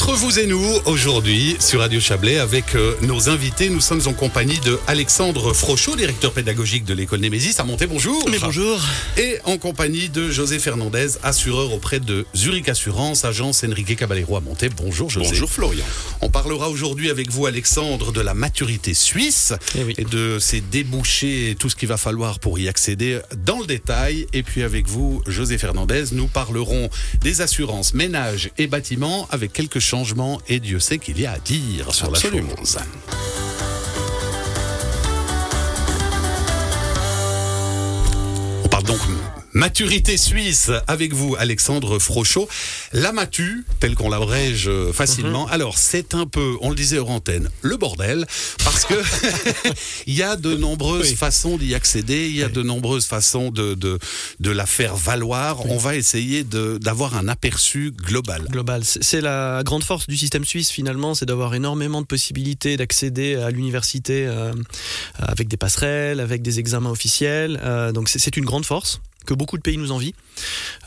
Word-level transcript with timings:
Entre 0.00 0.14
vous 0.14 0.38
et 0.38 0.46
nous, 0.46 0.64
aujourd'hui, 0.86 1.56
sur 1.58 1.80
Radio 1.80 1.98
Chablais, 1.98 2.38
avec 2.38 2.76
euh, 2.76 2.94
nos 3.02 3.28
invités, 3.28 3.68
nous 3.68 3.80
sommes 3.80 4.00
en 4.06 4.12
compagnie 4.12 4.58
de 4.60 4.78
Alexandre 4.86 5.52
Frochot, 5.52 5.96
directeur 5.96 6.32
pédagogique 6.32 6.84
de 6.84 6.94
l'école 6.94 7.18
Némésis 7.18 7.58
à 7.58 7.64
Monté. 7.64 7.88
Bonjour. 7.88 8.24
Mais 8.30 8.38
bonjour. 8.38 8.80
Et 9.16 9.38
en 9.44 9.58
compagnie 9.58 10.08
de 10.08 10.30
José 10.30 10.60
Fernandez, 10.60 11.08
assureur 11.24 11.72
auprès 11.72 11.98
de 11.98 12.24
Zurich 12.34 12.68
Assurance, 12.68 13.24
agence 13.24 13.64
Enrique 13.64 13.96
Caballero 13.96 14.36
à 14.36 14.40
Monté. 14.40 14.68
Bonjour 14.68 15.10
José. 15.10 15.30
Bonjour 15.30 15.50
Florian. 15.50 15.84
On 16.20 16.30
parlera 16.30 16.70
aujourd'hui 16.70 17.10
avec 17.10 17.30
vous, 17.32 17.46
Alexandre, 17.46 18.12
de 18.12 18.20
la 18.20 18.34
maturité 18.34 18.94
suisse 18.94 19.52
Eh 19.76 19.82
oui. 19.82 19.94
et 19.98 20.04
de 20.04 20.38
ses 20.38 20.60
débouchés 20.60 21.50
et 21.50 21.54
tout 21.56 21.68
ce 21.68 21.74
qu'il 21.74 21.88
va 21.88 21.96
falloir 21.96 22.38
pour 22.38 22.60
y 22.60 22.68
accéder 22.68 23.18
dans 23.44 23.58
le 23.58 23.66
détail. 23.66 24.28
Et 24.32 24.44
puis 24.44 24.62
avec 24.62 24.86
vous, 24.86 25.22
José 25.26 25.58
Fernandez, 25.58 26.04
nous 26.12 26.28
parlerons 26.28 26.88
des 27.20 27.40
assurances 27.40 27.94
ménages 27.94 28.50
et 28.58 28.68
bâtiments 28.68 29.26
avec 29.32 29.52
quelques 29.52 29.80
changements 29.88 30.38
et 30.48 30.60
Dieu 30.60 30.80
sait 30.80 30.98
qu'il 30.98 31.18
y 31.18 31.24
a 31.24 31.32
à 31.32 31.38
dire 31.38 31.94
sur 31.94 32.08
Absolument. 32.08 32.50
la 32.50 32.56
chose. 32.56 32.78
On 38.64 38.68
parle 38.68 38.84
donc 38.84 39.00
maturité 39.58 40.16
suisse 40.16 40.70
avec 40.86 41.12
vous, 41.12 41.34
Alexandre 41.36 41.98
Frochot. 41.98 42.48
La 42.92 43.10
matu, 43.10 43.66
telle 43.80 43.96
qu'on 43.96 44.08
l'abrège 44.08 44.68
euh, 44.68 44.92
facilement. 44.92 45.46
Mhm. 45.46 45.52
Alors, 45.52 45.78
c'est 45.78 46.14
un 46.14 46.26
peu, 46.26 46.54
on 46.60 46.70
le 46.70 46.76
disait 46.76 46.98
hors 46.98 47.10
antenne, 47.10 47.50
le 47.62 47.76
bordel, 47.76 48.24
parce 48.64 48.84
que 48.84 48.94
il 50.06 50.14
y 50.14 50.22
a 50.22 50.36
de 50.36 50.54
nombreuses 50.54 51.10
Oui. 51.10 51.16
façons 51.16 51.56
d'y 51.58 51.74
accéder, 51.74 52.28
il 52.28 52.36
y 52.36 52.44
a 52.44 52.48
de 52.48 52.62
nombreuses 52.62 53.06
façons 53.06 53.50
de, 53.50 53.74
de, 53.74 53.98
de 54.38 54.50
la 54.52 54.64
faire 54.64 54.94
valoir. 54.94 55.66
On 55.66 55.76
va 55.76 55.96
essayer 55.96 56.44
d'avoir 56.44 57.16
un 57.16 57.26
aperçu 57.26 57.90
global. 57.90 58.46
Global. 58.50 58.82
C'est 58.84 59.20
la 59.20 59.62
grande 59.64 59.82
force 59.82 60.06
du 60.06 60.16
système 60.16 60.44
suisse 60.44 60.70
finalement, 60.70 61.16
c'est 61.16 61.26
d'avoir 61.26 61.52
énormément 61.56 62.00
de 62.00 62.06
possibilités 62.06 62.76
d'accéder 62.76 63.34
à 63.34 63.50
l'université 63.50 64.24
euh, 64.28 64.52
avec 65.18 65.48
des 65.48 65.56
passerelles, 65.56 66.20
avec 66.20 66.42
des 66.42 66.60
examens 66.60 66.90
officiels. 66.90 67.60
Euh, 67.64 67.90
donc 67.90 68.08
c'est 68.08 68.36
une 68.36 68.44
grande 68.44 68.64
force 68.64 69.00
que 69.28 69.34
beaucoup 69.34 69.58
de 69.58 69.62
pays 69.62 69.76
nous 69.76 69.92
envient. 69.92 70.14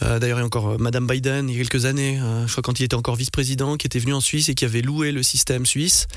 Euh, 0.01 0.17
D'ailleurs, 0.17 0.39
il 0.39 0.41
y 0.41 0.43
a 0.43 0.45
encore 0.45 0.69
euh, 0.71 0.77
Madame 0.79 1.05
Biden, 1.05 1.47
il 1.47 1.53
y 1.55 1.59
a 1.59 1.61
quelques 1.63 1.85
années, 1.85 2.19
euh, 2.19 2.47
je 2.47 2.51
crois 2.51 2.63
quand 2.63 2.79
il 2.79 2.83
était 2.83 2.95
encore 2.95 3.15
vice-président, 3.15 3.77
qui 3.77 3.85
était 3.85 3.99
venu 3.99 4.13
en 4.15 4.21
Suisse 4.21 4.49
et 4.49 4.55
qui 4.55 4.65
avait 4.65 4.81
loué 4.81 5.11
le 5.11 5.21
système 5.21 5.65
suisse. 5.67 6.07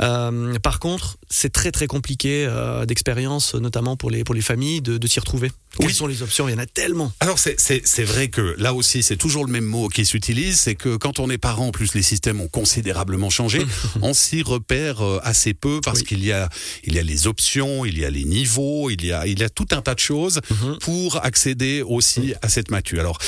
Euh, 0.00 0.58
par 0.58 0.78
contre, 0.80 1.16
c'est 1.30 1.50
très 1.50 1.72
très 1.72 1.86
compliqué 1.86 2.46
d'expérience, 2.86 3.54
notamment 3.54 3.96
pour 3.96 4.10
les, 4.10 4.22
pour 4.24 4.34
les 4.34 4.42
familles, 4.42 4.82
de, 4.82 4.98
de 4.98 5.06
s'y 5.06 5.18
retrouver. 5.20 5.50
Quelles 5.78 5.86
Oui. 5.86 5.94
sont 5.94 6.06
les 6.06 6.20
options? 6.22 6.46
Il 6.48 6.52
y 6.52 6.54
en 6.54 6.58
a 6.58 6.66
tellement. 6.66 7.10
Alors 7.20 7.38
c'est- 7.38 7.56
vrai 8.04 8.28
que 8.28 8.54
là 8.58 8.74
aussi 8.74 9.02
c'est 9.02 9.16
toujours 9.16 9.46
le 9.46 9.52
même 9.52 9.64
mot 9.64 9.88
qui 9.88 10.04
s'utilise, 10.04 10.58
c'est 10.58 10.74
que 10.74 10.96
quand 10.96 11.18
on 11.20 11.30
est 11.30 11.38
parent, 11.38 11.68
en 11.68 11.70
plus 11.72 11.94
les 11.94 12.02
systèmes 12.02 12.40
ont 12.42 12.48
considérablement 12.48 13.30
changé, 13.30 13.64
on 14.02 14.12
s'y 14.12 14.42
repère 14.42 15.00
assez 15.22 15.54
peu 15.54 15.80
parce 15.82 16.00
Oui. 16.00 16.04
qu'il 16.04 16.24
y 16.24 16.32
a 16.32 16.50
il 16.84 16.94
y 16.94 16.98
a 16.98 17.02
les 17.02 17.26
options, 17.26 17.86
il 17.86 17.96
y 17.98 18.04
a 18.04 18.10
les 18.10 18.24
niveaux, 18.24 18.90
il 18.90 19.02
y 19.06 19.12
a 19.12 19.26
il 19.26 19.38
y 19.40 19.44
a 19.44 19.48
tout 19.48 19.68
un 19.70 19.80
tas 19.80 19.94
de 19.94 20.00
choses 20.00 20.40
Mhm. 20.50 20.78
pour 20.80 21.24
accéder 21.24 21.61
aussi 21.82 22.34
à 22.42 22.48
cette 22.48 22.70
matu. 22.70 22.98
Alors 23.00 23.18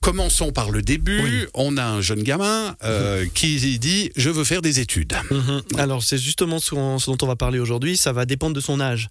Commençons 0.00 0.52
par 0.52 0.70
le 0.70 0.82
début. 0.82 1.22
Oui. 1.22 1.46
On 1.54 1.78
a 1.78 1.84
un 1.86 2.02
jeune 2.02 2.22
gamin 2.22 2.76
euh, 2.84 3.24
qui 3.32 3.56
dit 3.78 4.10
je 4.16 4.28
veux 4.28 4.44
faire 4.44 4.60
des 4.60 4.78
études. 4.78 5.14
Mhm. 5.30 5.62
Alors 5.78 6.02
c'est 6.02 6.18
justement 6.18 6.58
ce, 6.58 6.74
dont 6.74 7.16
on 7.22 7.26
va 7.26 7.36
parler 7.36 7.58
aujourd'hui, 7.58 7.96
ça 7.96 8.12
va 8.12 8.26
dépendre 8.26 8.54
de 8.54 8.60
son 8.60 8.80
âge. 8.80 9.08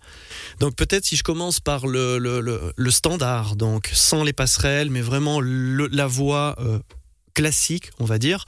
Donc 0.60 0.76
peut-être 0.76 1.04
si 1.04 1.16
je 1.16 1.24
commence 1.24 1.60
par 1.60 1.88
le, 1.88 2.20
le, 2.20 2.42
le- 2.42 2.74
le 2.76 2.92
standard, 2.92 3.56
donc 3.56 3.90
sans 3.92 4.24
les 4.24 4.34
passerelles, 4.34 4.92
mais 4.92 5.02
vraiment 5.02 5.42
la 5.42 6.06
voie 6.06 6.56
euh, 6.60 6.78
classique, 7.34 7.92
on 8.00 8.06
va 8.06 8.20
dire. 8.20 8.46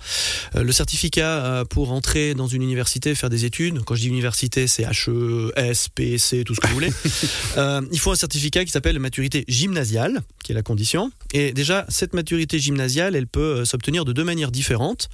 Euh, 0.55 0.63
le 0.63 0.71
certificat 0.71 1.45
euh, 1.45 1.65
pour 1.65 1.91
entrer 1.91 2.33
dans 2.33 2.47
une 2.47 2.61
université, 2.61 3.15
faire 3.15 3.29
des 3.29 3.45
études, 3.45 3.83
quand 3.83 3.95
je 3.95 4.01
dis 4.01 4.07
université, 4.07 4.67
c'est 4.67 4.83
HE, 4.83 5.51
S, 5.55 5.89
P, 5.89 6.17
C, 6.17 6.43
tout 6.43 6.55
ce 6.55 6.61
que 6.61 6.67
vous 6.67 6.73
voulez. 6.73 6.91
Euh, 7.57 7.81
il 7.91 7.99
faut 7.99 8.11
un 8.11 8.15
certificat 8.15 8.65
qui 8.65 8.71
s'appelle 8.71 8.99
maturité 8.99 9.45
gymnasiale, 9.47 10.21
qui 10.43 10.51
est 10.51 10.55
la 10.55 10.61
condition. 10.61 11.11
Et 11.33 11.53
déjà, 11.53 11.85
cette 11.87 12.13
maturité 12.13 12.59
gymnasiale, 12.59 13.15
elle 13.15 13.27
peut 13.27 13.63
s'obtenir 13.63 14.03
de 14.03 14.11
deux 14.11 14.23
manières 14.25 14.51
différentes. 14.51 15.09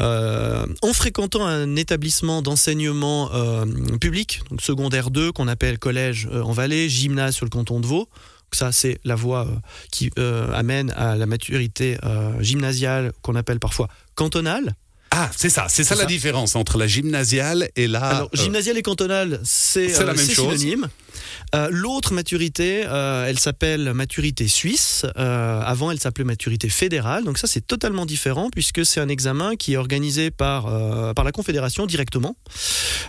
Euh, 0.00 0.66
en 0.82 0.92
fréquentant 0.92 1.46
un 1.46 1.76
établissement 1.76 2.42
d'enseignement 2.42 3.30
euh, 3.32 3.64
public, 4.00 4.40
donc 4.50 4.60
secondaire 4.60 5.10
2, 5.10 5.30
qu'on 5.30 5.46
appelle 5.46 5.78
collège 5.78 6.28
en 6.32 6.52
Valais, 6.52 6.88
gymnase 6.88 7.36
sur 7.36 7.46
le 7.46 7.50
canton 7.50 7.80
de 7.80 7.86
Vaud. 7.86 8.08
Donc 8.44 8.54
Ça, 8.58 8.72
c'est 8.72 8.98
la 9.04 9.14
voie 9.14 9.46
euh, 9.46 9.56
qui 9.90 10.10
euh, 10.18 10.52
amène 10.52 10.90
à 10.92 11.16
la 11.16 11.26
maturité 11.26 11.98
euh, 12.04 12.40
gymnasiale 12.40 13.12
qu'on 13.22 13.34
appelle 13.34 13.58
parfois 13.58 13.88
cantonale. 14.14 14.74
Ah, 15.16 15.30
c'est 15.36 15.48
ça, 15.48 15.66
c'est 15.68 15.84
ça 15.84 15.94
la 15.94 16.06
différence 16.06 16.56
entre 16.56 16.76
la 16.76 16.88
gymnasiale 16.88 17.68
et 17.76 17.86
la. 17.86 18.02
Alors, 18.02 18.30
euh, 18.34 18.36
gymnasiale 18.36 18.76
et 18.78 18.82
cantonale, 18.82 19.40
c'est 19.44 19.88
c'est 19.88 20.02
la 20.04 20.10
euh, 20.10 20.16
même 20.16 20.28
chose. 20.28 20.58
synonyme. 20.58 20.88
Euh, 21.54 21.68
L'autre 21.70 22.12
maturité, 22.12 22.82
euh, 22.84 23.26
elle 23.28 23.38
s'appelle 23.38 23.92
maturité 23.94 24.48
suisse. 24.48 25.06
Euh, 25.16 25.60
avant, 25.64 25.92
elle 25.92 26.00
s'appelait 26.00 26.24
maturité 26.24 26.68
fédérale. 26.68 27.22
Donc 27.22 27.38
ça, 27.38 27.46
c'est 27.46 27.64
totalement 27.64 28.06
différent 28.06 28.48
puisque 28.50 28.84
c'est 28.84 28.98
un 29.00 29.08
examen 29.08 29.54
qui 29.54 29.74
est 29.74 29.76
organisé 29.76 30.32
par 30.32 30.66
euh, 30.66 31.12
par 31.14 31.24
la 31.24 31.30
Confédération 31.30 31.86
directement, 31.86 32.36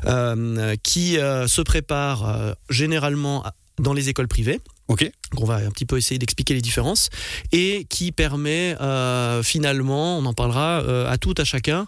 euh, 0.06 0.76
qui 0.84 1.18
euh, 1.18 1.48
se 1.48 1.62
prépare 1.64 2.30
euh, 2.30 2.54
généralement 2.70 3.44
dans 3.80 3.94
les 3.94 4.10
écoles 4.10 4.28
privées. 4.28 4.60
Ok. 4.88 5.10
On 5.38 5.46
va 5.46 5.56
un 5.56 5.72
petit 5.72 5.86
peu 5.86 5.98
essayer 5.98 6.20
d'expliquer 6.20 6.54
les 6.54 6.62
différences 6.62 7.10
et 7.52 7.86
qui 7.90 8.12
permet 8.12 8.76
euh, 8.82 9.42
finalement, 9.44 10.18
on 10.20 10.26
en 10.26 10.34
parlera 10.34 10.82
euh, 10.84 11.10
à 11.12 11.18
tout 11.18 11.34
à 11.38 11.44
chacun, 11.44 11.88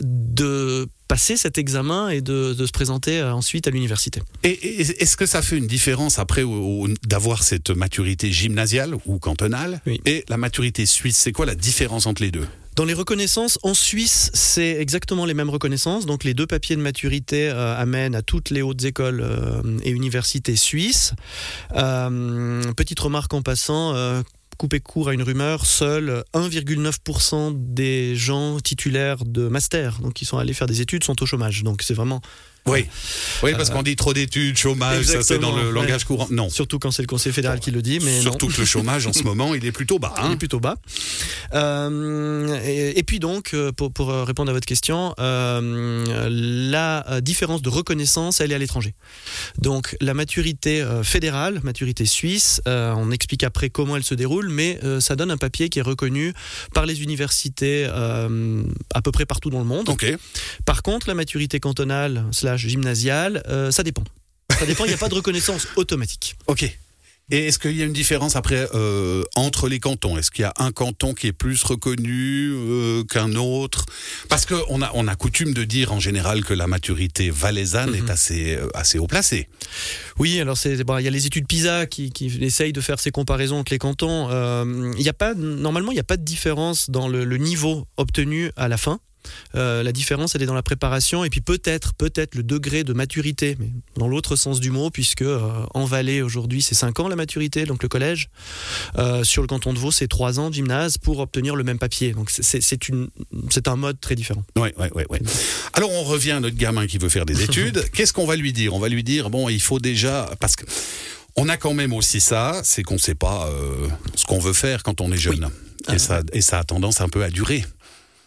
de 0.00 0.88
passer 1.08 1.36
cet 1.36 1.58
examen 1.58 2.08
et 2.10 2.20
de, 2.20 2.54
de 2.54 2.66
se 2.66 2.72
présenter 2.72 3.18
euh, 3.20 3.32
ensuite 3.34 3.66
à 3.66 3.70
l'université. 3.70 4.22
Et, 4.44 4.48
et- 4.50 5.02
est-ce 5.02 5.16
que 5.16 5.26
ça 5.26 5.42
fait 5.42 5.56
une 5.58 5.66
différence 5.66 6.18
après 6.18 6.42
d'avoir 7.06 7.42
cette 7.42 7.70
maturité 7.70 8.32
gymnasiale 8.32 8.94
ou 9.06 9.18
cantonale 9.18 9.80
Oui. 9.86 10.00
et 10.06 10.24
la 10.28 10.36
maturité 10.36 10.86
suisse? 10.86 11.16
C'est 11.16 11.32
quoi 11.32 11.46
la 11.46 11.54
différence 11.54 12.06
entre 12.06 12.22
les 12.22 12.30
deux? 12.30 12.46
Dans 12.78 12.84
les 12.84 12.94
reconnaissances, 12.94 13.58
en 13.64 13.74
Suisse, 13.74 14.30
c'est 14.34 14.76
exactement 14.76 15.24
les 15.24 15.34
mêmes 15.34 15.50
reconnaissances. 15.50 16.06
Donc 16.06 16.22
les 16.22 16.32
deux 16.32 16.46
papiers 16.46 16.76
de 16.76 16.80
maturité 16.80 17.48
euh, 17.48 17.76
amènent 17.76 18.14
à 18.14 18.22
toutes 18.22 18.50
les 18.50 18.62
hautes 18.62 18.84
écoles 18.84 19.20
euh, 19.20 19.80
et 19.82 19.90
universités 19.90 20.54
suisses. 20.54 21.12
Euh, 21.74 22.62
petite 22.74 23.00
remarque 23.00 23.34
en 23.34 23.42
passant. 23.42 23.96
Couper 24.58 24.78
court 24.78 25.08
à 25.08 25.14
une 25.14 25.22
rumeur, 25.22 25.66
seuls 25.66 26.22
1,9% 26.34 27.52
des 27.54 28.14
gens 28.14 28.60
titulaires 28.60 29.24
de 29.24 29.48
master, 29.48 29.98
donc 30.00 30.14
qui 30.14 30.24
sont 30.24 30.38
allés 30.38 30.52
faire 30.52 30.66
des 30.68 30.80
études, 30.80 31.02
sont 31.02 31.20
au 31.20 31.26
chômage. 31.26 31.64
Donc 31.64 31.82
c'est 31.82 31.94
vraiment, 31.94 32.20
Oui, 32.68 32.86
oui, 33.42 33.52
parce 33.56 33.70
qu'on 33.70 33.82
dit 33.82 33.96
trop 33.96 34.12
d'études, 34.12 34.56
chômage, 34.56 35.04
ça 35.04 35.22
c'est 35.22 35.38
dans 35.38 35.56
le 35.56 35.70
langage 35.70 36.02
ouais. 36.02 36.06
courant. 36.06 36.28
Non, 36.30 36.48
surtout 36.50 36.78
quand 36.78 36.90
c'est 36.90 37.02
le 37.02 37.06
Conseil 37.08 37.32
fédéral 37.32 37.60
qui 37.60 37.70
le 37.70 37.82
dit, 37.82 37.98
mais 38.00 38.16
non. 38.16 38.22
surtout 38.22 38.48
que 38.48 38.58
le 38.60 38.66
chômage 38.66 39.06
en 39.06 39.12
ce 39.12 39.22
moment 39.24 39.54
il 39.54 39.64
est 39.64 39.72
plutôt 39.72 39.98
bas. 39.98 40.14
Il 40.18 40.24
hein. 40.24 40.32
est 40.32 40.36
plutôt 40.36 40.60
bas. 40.60 40.76
Euh, 41.54 42.60
et, 42.64 42.98
et 42.98 43.02
puis 43.02 43.18
donc, 43.18 43.54
euh, 43.54 43.72
pour, 43.72 43.92
pour 43.92 44.10
euh, 44.10 44.24
répondre 44.24 44.50
à 44.50 44.52
votre 44.52 44.66
question, 44.66 45.14
euh, 45.18 46.04
la 46.30 47.08
euh, 47.10 47.20
différence 47.20 47.62
de 47.62 47.68
reconnaissance, 47.68 48.40
elle 48.40 48.52
est 48.52 48.54
à 48.54 48.58
l'étranger. 48.58 48.94
Donc 49.58 49.96
la 50.00 50.14
maturité 50.14 50.80
euh, 50.82 51.02
fédérale, 51.02 51.60
maturité 51.62 52.04
suisse, 52.06 52.60
euh, 52.66 52.92
on 52.96 53.10
explique 53.10 53.44
après 53.44 53.70
comment 53.70 53.96
elle 53.96 54.04
se 54.04 54.14
déroule, 54.14 54.48
mais 54.48 54.78
euh, 54.84 55.00
ça 55.00 55.16
donne 55.16 55.30
un 55.30 55.36
papier 55.36 55.68
qui 55.68 55.78
est 55.78 55.82
reconnu 55.82 56.32
par 56.74 56.86
les 56.86 57.02
universités 57.02 57.86
euh, 57.88 58.62
à 58.94 59.02
peu 59.02 59.12
près 59.12 59.26
partout 59.26 59.50
dans 59.50 59.58
le 59.58 59.64
monde. 59.64 59.88
Ok. 59.88 60.06
Par 60.64 60.82
contre, 60.82 61.08
la 61.08 61.14
maturité 61.14 61.60
cantonale 61.60 62.24
slash 62.32 62.57
gymnasiale, 62.58 63.42
euh, 63.48 63.70
ça 63.70 63.82
dépend. 63.82 64.04
Ça 64.58 64.66
dépend, 64.66 64.84
il 64.84 64.88
n'y 64.88 64.94
a 64.94 64.98
pas 64.98 65.08
de 65.08 65.14
reconnaissance 65.14 65.66
automatique. 65.76 66.36
Ok. 66.46 66.70
Et 67.30 67.48
est-ce 67.48 67.58
qu'il 67.58 67.76
y 67.76 67.82
a 67.82 67.84
une 67.84 67.92
différence 67.92 68.36
après 68.36 68.66
euh, 68.74 69.22
entre 69.36 69.68
les 69.68 69.80
cantons? 69.80 70.16
Est-ce 70.16 70.30
qu'il 70.30 70.44
y 70.44 70.46
a 70.46 70.54
un 70.56 70.72
canton 70.72 71.12
qui 71.12 71.26
est 71.26 71.34
plus 71.34 71.62
reconnu 71.62 72.50
euh, 72.54 73.04
qu'un 73.04 73.34
autre? 73.34 73.84
Parce 74.30 74.46
qu'on 74.46 74.80
a, 74.80 74.90
on 74.94 75.06
a 75.06 75.14
coutume 75.14 75.52
de 75.52 75.62
dire 75.64 75.92
en 75.92 76.00
général 76.00 76.42
que 76.42 76.54
la 76.54 76.66
maturité 76.66 77.28
valaisanne 77.28 77.90
Mhm. 77.90 77.96
est 78.06 78.10
assez, 78.10 78.54
euh, 78.56 78.68
assez 78.72 78.98
haut 78.98 79.06
placée. 79.06 79.46
Oui, 80.18 80.40
alors 80.40 80.56
c'est 80.56 80.82
bon, 80.84 80.96
il 80.96 81.04
y 81.04 81.06
a 81.06 81.10
les 81.10 81.26
études 81.26 81.46
PISA 81.46 81.84
qui, 81.84 82.12
qui 82.12 82.28
essayent 82.42 82.72
de 82.72 82.80
faire 82.80 82.98
ces 82.98 83.10
comparaisons 83.10 83.58
entre 83.58 83.74
les 83.74 83.78
cantons. 83.78 84.30
Il 84.96 85.02
y 85.02 85.10
a 85.10 85.12
pas 85.12 85.34
normalement 85.34 85.90
il 85.92 85.96
n'y 85.96 86.00
a 86.00 86.04
pas 86.04 86.16
de 86.16 86.24
différence 86.24 86.88
dans 86.88 87.08
le, 87.08 87.26
le 87.26 87.36
niveau 87.36 87.86
obtenu 87.98 88.50
à 88.56 88.68
la 88.68 88.78
fin. 88.78 89.00
Euh, 89.54 89.82
la 89.82 89.92
différence, 89.92 90.34
elle 90.34 90.42
est 90.42 90.46
dans 90.46 90.54
la 90.54 90.62
préparation 90.62 91.24
et 91.24 91.30
puis 91.30 91.40
peut-être, 91.40 91.94
peut-être 91.94 92.34
le 92.34 92.42
degré 92.42 92.84
de 92.84 92.92
maturité, 92.92 93.56
mais 93.58 93.68
dans 93.96 94.08
l'autre 94.08 94.36
sens 94.36 94.60
du 94.60 94.70
mot, 94.70 94.90
puisque 94.90 95.22
euh, 95.22 95.40
en 95.74 95.84
Valais 95.84 96.22
aujourd'hui 96.22 96.62
c'est 96.62 96.74
5 96.74 97.00
ans 97.00 97.08
la 97.08 97.16
maturité, 97.16 97.64
donc 97.64 97.82
le 97.82 97.88
collège. 97.88 98.28
Euh, 98.98 99.24
sur 99.24 99.42
le 99.42 99.48
canton 99.48 99.72
de 99.72 99.78
Vaud, 99.78 99.90
c'est 99.92 100.08
3 100.08 100.40
ans 100.40 100.50
de 100.50 100.54
gymnase 100.54 100.98
pour 100.98 101.18
obtenir 101.18 101.56
le 101.56 101.64
même 101.64 101.78
papier. 101.78 102.12
Donc 102.12 102.30
c'est- 102.30 102.60
un 103.68 103.76
mode 103.76 104.00
très 104.00 104.14
différent. 104.14 104.44
Ouais, 104.56 104.74
ouais, 104.78 104.90
ouais, 104.94 105.06
ouais. 105.10 105.20
Alors 105.74 105.90
on 105.92 106.04
revient 106.04 106.30
à 106.32 106.40
notre 106.40 106.56
gamin 106.56 106.86
qui 106.86 106.96
veut 106.98 107.08
faire 107.10 107.26
des 107.26 107.42
études. 107.42 107.84
Qu'est-ce 107.92 108.12
qu'on 108.12 108.26
va 108.26 108.36
lui 108.36 108.52
dire? 108.52 108.72
On 108.74 108.78
va 108.78 108.88
lui 108.88 109.02
dire 109.02 109.30
bon, 109.30 109.48
il 109.48 109.60
faut 109.60 109.78
déjà 109.78 110.30
parce 110.40 110.56
que 110.56 110.64
on 111.36 111.48
a 111.48 111.56
quand 111.56 111.74
même 111.74 111.92
aussi 111.92 112.20
ça, 112.20 112.60
c'est 112.64 112.82
qu'on 112.82 112.94
ne 112.94 112.98
sait 112.98 113.14
pas 113.14 113.48
euh, 113.48 113.86
ce 114.14 114.24
qu'on 114.24 114.38
veut 114.38 114.52
faire 114.52 114.82
quand 114.82 115.00
on 115.00 115.12
est 115.12 115.18
jeune. 115.18 115.48
Et, 115.92 115.98
ça, 115.98 116.22
et 116.32 116.40
ça 116.40 116.58
a 116.58 116.64
tendance 116.64 117.00
un 117.00 117.08
peu 117.08 117.22
à 117.22 117.30
durer. 117.30 117.64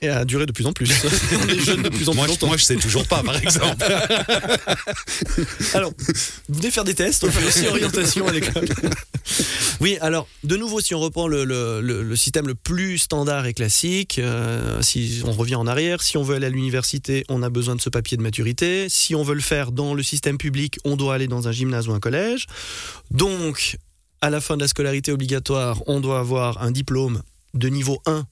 Et 0.02 0.10
à 0.10 0.26
durer 0.26 0.46
de 0.46 0.52
plus 0.52 0.66
en 0.66 0.74
plus. 0.74 0.90
on 1.44 1.48
est 1.48 1.60
jeune 1.60 1.84
de 1.84 1.90
plus 1.90 2.10
en 2.10 2.14
plus 2.14 2.18
Moi, 2.18 2.26
je, 2.26 2.32
longtemps. 2.32 2.48
moi, 2.48 2.58
je 2.58 2.64
sais 2.64 2.76
toujours 2.76 3.08
pas, 3.08 3.22
par 3.24 3.38
exemple. 3.38 3.86
Alors, 5.74 5.92
vous 6.50 6.60
venez 6.60 6.72
faire 6.72 6.84
des 6.84 6.96
tests, 6.96 7.24
on 7.24 7.32
fait 7.32 7.46
aussi 7.48 7.68
orientation 7.68 8.28
à 8.28 8.32
l'école. 8.32 8.68
Oui, 9.80 9.98
alors, 10.02 10.28
de 10.44 10.58
nouveau, 10.58 10.80
si 10.82 10.94
on 10.96 11.00
reprend 11.00 11.28
le, 11.28 11.44
le- 11.44 11.82
le- 11.82 12.04
le 12.04 12.16
système 12.16 12.48
le 12.48 12.56
plus 12.56 12.98
standard 12.98 13.46
et 13.46 13.54
classique, 13.54 14.20
euh, 14.20 14.82
si 14.82 15.22
on 15.26 15.32
revient 15.32 15.56
en 15.56 15.66
arrière, 15.68 16.02
si 16.02 16.18
on 16.18 16.24
veut 16.24 16.36
aller 16.36 16.48
à 16.48 16.50
l'université, 16.50 17.24
on 17.30 17.42
a 17.44 17.50
besoin 17.50 17.76
de 17.76 17.82
ce 17.82 17.90
papier 17.90 18.18
de 18.18 18.22
maturité. 18.22 18.90
Si 18.90 19.16
on 19.16 19.24
veut 19.24 19.34
le 19.36 19.42
faire 19.42 19.72
dans 19.72 19.94
le 19.94 20.04
système 20.04 20.38
public, 20.38 20.78
on 20.84 20.96
doit 20.96 21.16
aller 21.16 21.28
dans 21.28 21.48
un 21.48 21.52
gymnase 21.52 21.88
ou 21.88 21.94
un 21.94 22.00
collège. 22.00 22.46
Donc, 23.12 23.78
à 24.22 24.30
la 24.30 24.42
fin 24.42 24.56
de 24.56 24.62
la 24.62 24.68
scolarité 24.68 25.12
obligatoire, 25.12 25.82
on 25.88 26.00
doit 26.00 26.20
avoir 26.20 26.62
un 26.62 26.72
diplôme 26.72 27.22
de 27.54 27.68
niveau 27.70 28.02
1 28.06 28.26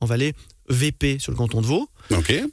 en 0.00 0.06
Valais, 0.06 0.34
VP 0.68 1.18
sur 1.18 1.32
le 1.32 1.36
canton 1.36 1.60
de 1.60 1.66
Vaud 1.66 1.88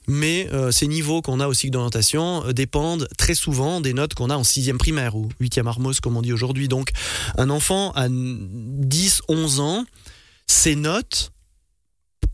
mais 0.07 0.50
euh, 0.51 0.71
ces 0.71 0.88
niveaux 0.88 1.21
qu'on 1.21 1.39
a 1.39 1.48
au 1.48 1.54
cycle 1.54 1.71
d'orientation 1.71 2.45
euh, 2.45 2.54
dépendent 2.54 3.07
très 3.18 3.36
souvent 3.36 3.81
des 3.81 3.94
notes 3.94 4.13
qu'on 4.13 4.30
a 4.30 4.36
en 4.36 4.44
sixième 4.44 4.77
primaire 4.77 5.15
ou 5.15 5.30
huitième 5.39 5.68
Armos 5.68 5.94
comme 6.01 6.18
on 6.18 6.21
dit 6.21 6.33
aujourd'hui. 6.33 6.68
Donc 6.68 6.89
un 7.38 7.50
enfant 7.50 7.92
à 7.92 8.07
10, 8.10 9.21
11 9.27 9.60
ans, 9.60 9.86
ses 10.48 10.75
notes 10.75 11.31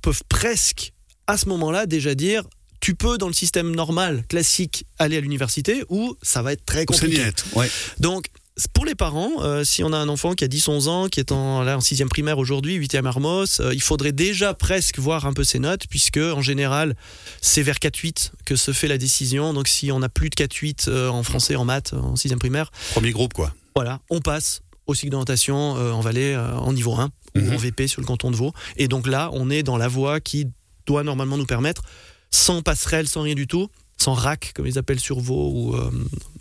peuvent 0.02 0.24
presque 0.30 0.94
à 1.28 1.38
ce 1.38 1.50
moment-là 1.50 1.86
déjà 1.86 2.16
dire 2.16 2.44
tu 2.80 2.96
peux 2.96 3.18
dans 3.18 3.28
le 3.28 3.34
système 3.34 3.76
normal, 3.76 4.24
classique, 4.30 4.86
aller 4.98 5.18
à 5.18 5.20
l'université 5.20 5.84
ou 5.90 6.16
ça 6.22 6.42
va 6.42 6.54
être 6.54 6.64
très 6.66 6.86
compliqué. 6.86 7.18
niette. 7.18 7.44
Ouais. 7.54 7.70
Donc, 8.00 8.28
pour 8.74 8.86
les 8.86 8.96
parents, 8.96 9.32
euh, 9.42 9.64
si 9.64 9.84
on 9.84 9.94
a 9.94 9.98
un 9.98 10.10
enfant 10.10 10.34
qui 10.34 10.44
a 10.44 10.48
10-11 10.48 10.88
ans, 10.88 11.08
qui 11.08 11.20
est 11.20 11.32
en, 11.32 11.62
là, 11.64 11.78
en 11.78 11.82
6e 11.82 12.08
primaire 12.08 12.38
aujourd'hui, 12.38 12.78
8e 12.80 13.06
Armos, 13.06 13.60
euh, 13.62 13.74
il 13.74 13.82
faudrait 13.82 14.12
déjà 14.12 14.54
presque 14.54 15.00
voir 15.00 15.26
un 15.26 15.34
peu 15.34 15.44
ses 15.44 15.60
notes, 15.60 15.88
puisque 15.90 16.18
en 16.18 16.42
général, 16.42 16.96
c'est 17.42 17.62
vers 17.62 17.78
4-8 17.78 18.32
que 18.46 18.56
se 18.56 18.72
fait 18.72 18.88
la 18.88 18.98
décision. 18.98 19.54
Donc, 19.54 19.68
si 19.68 19.92
on 19.92 20.02
a 20.02 20.10
plus 20.10 20.30
de 20.30 20.36
4-8 20.36 20.90
euh, 20.90 21.10
en 21.10 21.24
français, 21.24 21.56
en 21.56 21.66
maths, 21.66 21.94
en 21.94 22.16
6e 22.16 22.38
primaire, 22.38 22.72
Premier 22.92 23.12
groupe, 23.12 23.34
quoi. 23.34 23.54
voilà, 23.76 24.00
on 24.10 24.20
passe 24.20 24.62
au 24.88 24.94
cycle 24.96 25.12
d'orientation 25.12 25.78
euh, 25.78 25.92
en 25.92 26.02
Valais 26.02 26.34
euh, 26.34 26.56
en 26.56 26.74
niveau 26.74 26.96
1 26.96 27.06
ou 27.36 27.40
Mhm. 27.40 27.54
en 27.54 27.58
VP 27.58 27.88
sur 27.88 28.02
le 28.02 28.08
canton 28.08 28.32
de 28.32 28.36
Vaud. 28.36 28.54
Et 28.76 28.88
donc 28.88 29.06
là, 29.06 29.30
on 29.34 29.52
est 29.52 29.62
dans 29.62 29.78
la 29.78 29.88
voie 29.88 30.20
qui 30.20 30.48
doit 30.88 31.04
normalement 31.04 31.38
nous 31.38 31.46
permettre, 31.46 31.84
sans 32.32 32.64
passerelle, 32.64 33.08
sans 33.08 33.22
rien 33.22 33.36
du 33.36 33.46
tout, 33.46 33.70
sans 33.98 34.14
rack, 34.14 34.52
comme 34.56 34.66
ils 34.66 34.80
appellent 34.80 35.00
sur 35.00 35.20
Vaud 35.20 35.52
ou, 35.54 35.76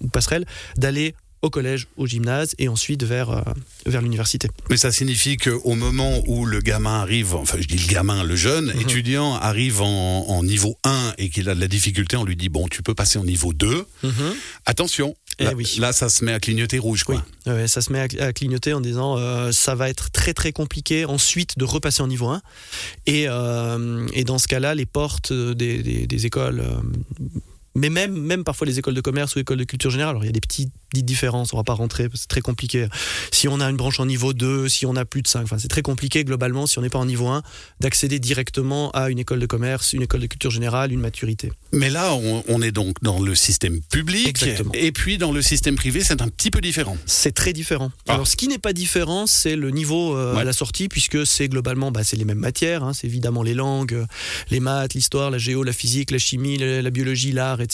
ou 0.00 0.09
passerelle, 0.09 0.47
d'aller 0.79 1.15
au 1.43 1.50
collège, 1.50 1.87
au 1.96 2.06
gymnase 2.06 2.55
et 2.58 2.69
ensuite 2.69 3.05
vers, 3.05 3.31
euh, 3.31 3.40
vers 3.87 4.02
l'université. 4.02 4.49
Mais 4.70 4.76
ça 4.76 4.90
signifie 4.93 5.37
qu'au 5.37 5.75
moment 5.75 6.23
où 6.26 6.44
le 6.44 6.61
gamin 6.61 7.00
arrive, 7.00 7.35
enfin 7.35 7.58
je 7.61 7.67
dis 7.69 7.79
le 7.79 7.87
gamin, 7.93 8.25
le 8.25 8.35
jeune 8.37 8.67
Mhm. 8.75 8.81
étudiant 8.81 9.35
arrive 9.35 9.81
en, 9.82 10.26
en 10.29 10.43
niveau 10.43 10.76
1 10.85 11.14
et 11.19 11.29
qu'il 11.31 11.49
a 11.49 11.55
de 11.55 11.61
la 11.61 11.69
difficulté, 11.69 12.17
on 12.17 12.25
lui 12.25 12.37
dit 12.37 12.49
bon 12.49 12.67
tu 12.69 12.82
peux 12.82 12.94
passer 12.94 13.19
en 13.19 13.25
niveau 13.25 13.52
2. 13.52 13.87
Attention, 14.67 15.14
Eh 15.38 15.44
là, 15.44 15.55
oui. 15.55 15.76
là, 15.79 15.93
ça 15.93 16.08
se 16.08 16.25
met 16.25 16.32
à 16.32 16.40
clignoter 16.40 16.79
rouge 16.79 17.05
quoi. 17.05 17.25
Oui, 17.46 17.52
ouais, 17.52 17.69
ça 17.69 17.81
se 17.81 17.93
met 17.93 18.00
à, 18.20 18.32
clignoter 18.32 18.73
en 18.73 18.81
disant 18.81 19.17
euh, 19.17 19.52
ça 19.52 19.75
va 19.75 19.88
être 19.88 20.11
très 20.11 20.34
très 20.34 20.52
compliqué 20.52 21.05
ensuite 21.05 21.56
de 21.58 21.64
repasser 21.64 22.02
en 22.02 22.08
niveau 22.08 22.29
1. 22.29 22.43
Et, 23.06 23.26
euh, 23.29 24.06
et 24.12 24.25
dans 24.25 24.38
ce 24.38 24.49
cas-là, 24.49 24.75
les 24.75 24.87
portes 24.87 25.32
des, 25.32 25.82
des- 25.82 26.06
des 26.06 26.26
écoles, 26.26 26.62
mais 27.75 27.91
même, 27.91 28.12
même 28.17 28.44
parfois 28.44 28.67
les 28.67 28.79
écoles 28.79 28.94
de 28.94 29.00
commerce 29.00 29.37
ou 29.37 29.38
écoles 29.38 29.59
de 29.59 29.65
culture 29.65 29.91
générale, 29.91 30.11
alors 30.11 30.25
il 30.25 30.26
y 30.26 30.31
a 30.31 30.32
des 30.32 30.41
petites, 30.41 30.73
petites 30.91 31.06
différences, 31.06 31.53
on 31.53 31.56
va 31.56 31.65
pas 31.65 31.75
rentrer, 31.75 32.09
c'est 32.15 32.29
très 32.29 32.41
compliqué. 32.41 32.87
Si 33.32 33.47
on 33.49 33.61
a 33.61 33.69
une 33.70 33.76
branche 33.76 34.00
en 34.00 34.06
niveau 34.06 34.32
2, 34.32 34.69
si 34.69 34.87
on 34.87 34.97
a 34.97 35.05
plus 35.05 35.23
de 35.23 35.29
5, 35.29 35.43
enfin 35.43 35.59
c'est 35.59 35.69
très 35.69 35.82
compliqué 35.82 36.25
globalement, 36.25 36.67
si 36.67 36.79
on 36.79 36.82
n'est 36.82 36.88
pas 36.91 36.99
en 36.99 37.06
niveau 37.06 37.29
1, 37.29 37.43
d'accéder 37.81 38.19
directement 38.19 38.91
à 38.93 39.11
une 39.11 39.19
école 39.19 39.38
de 39.41 39.47
commerce, 39.47 39.93
une 39.93 40.03
école 40.03 40.20
de 40.20 40.26
culture 40.26 40.50
générale, 40.50 40.93
une 40.93 41.00
maturité. 41.00 41.53
Mais 41.73 41.91
là 41.91 42.15
on, 42.15 42.43
on 42.49 42.62
est 42.62 42.73
donc 42.73 42.97
dans 43.03 43.20
le 43.20 43.35
système 43.35 43.81
public 43.82 44.26
Exactement. 44.29 44.70
et 44.75 44.93
puis 44.93 45.19
dans 45.19 45.32
le 45.32 45.43
système 45.43 45.76
privé 45.76 46.03
c'est 46.03 46.20
un 46.23 46.29
petit 46.29 46.50
peu 46.50 46.61
différent. 46.61 46.97
C'est 47.06 47.32
très 47.32 47.53
différent. 47.53 47.91
Ah. 48.09 48.15
Alors, 48.15 48.26
ce 48.26 48.37
qui 48.37 48.49
n'est 48.49 48.59
pas 48.59 48.73
différent, 48.73 49.26
c'est 49.26 49.56
le 49.56 49.70
niveau 49.70 50.17
euh, 50.17 50.35
Ouais. 50.35 50.41
à 50.41 50.44
la 50.44 50.53
sortie, 50.53 50.88
puisque 50.88 51.26
c'est 51.26 51.49
globalement, 51.49 51.91
bah, 51.91 52.05
c'est 52.05 52.17
les 52.17 52.25
mêmes 52.25 52.38
matières. 52.38 52.82
hein. 52.85 52.93
c'est 52.93 53.06
évidemment 53.06 53.43
les 53.43 53.55
langues, 53.55 54.05
les 54.50 54.61
maths, 54.61 54.94
l'histoire, 54.94 55.31
la 55.31 55.38
géo, 55.38 55.62
la 55.62 55.73
physique, 55.73 56.11
la 56.11 56.19
chimie, 56.19 56.56
la, 56.59 56.82
la 56.82 56.91
biologie, 56.91 57.32
l'art, 57.32 57.61
etc. 57.61 57.68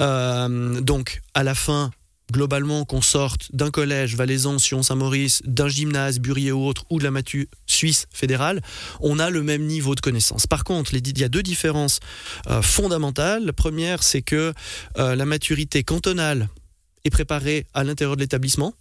Euh, 0.00 0.80
donc, 0.80 1.20
à 1.34 1.42
la 1.42 1.54
fin, 1.54 1.90
globalement, 2.32 2.84
qu'on 2.84 3.02
sorte 3.02 3.54
d'un 3.54 3.70
collège 3.70 4.16
valaisan, 4.16 4.58
Sion, 4.58 4.82
Saint-Maurice, 4.82 5.42
d'un 5.44 5.68
gymnase, 5.68 6.18
Burier 6.18 6.50
ou 6.52 6.66
autre, 6.66 6.84
ou 6.90 6.98
de 6.98 7.04
la 7.04 7.10
Matu 7.12 7.48
suisse 7.66 8.06
fédérale, 8.12 8.62
on 9.00 9.18
a 9.20 9.30
le 9.30 9.42
même 9.42 9.62
niveau 9.64 9.94
de 9.94 10.00
connaissance. 10.00 10.46
Par 10.48 10.64
contre, 10.64 10.92
les- 10.92 10.98
il 11.08 11.18
y 11.18 11.24
a 11.24 11.28
deux 11.28 11.42
différences 11.44 12.00
euh, 12.48 12.62
fondamentales. 12.62 13.44
La 13.44 13.52
première, 13.52 14.02
c'est 14.02 14.22
que 14.22 14.52
euh, 14.98 15.14
la 15.14 15.24
maturité 15.24 15.84
cantonale 15.84 16.48
est 17.04 17.10
préparée 17.10 17.66
à 17.74 17.84
l'intérieur 17.84 18.16
de 18.16 18.22
l'établissement, 18.22 18.74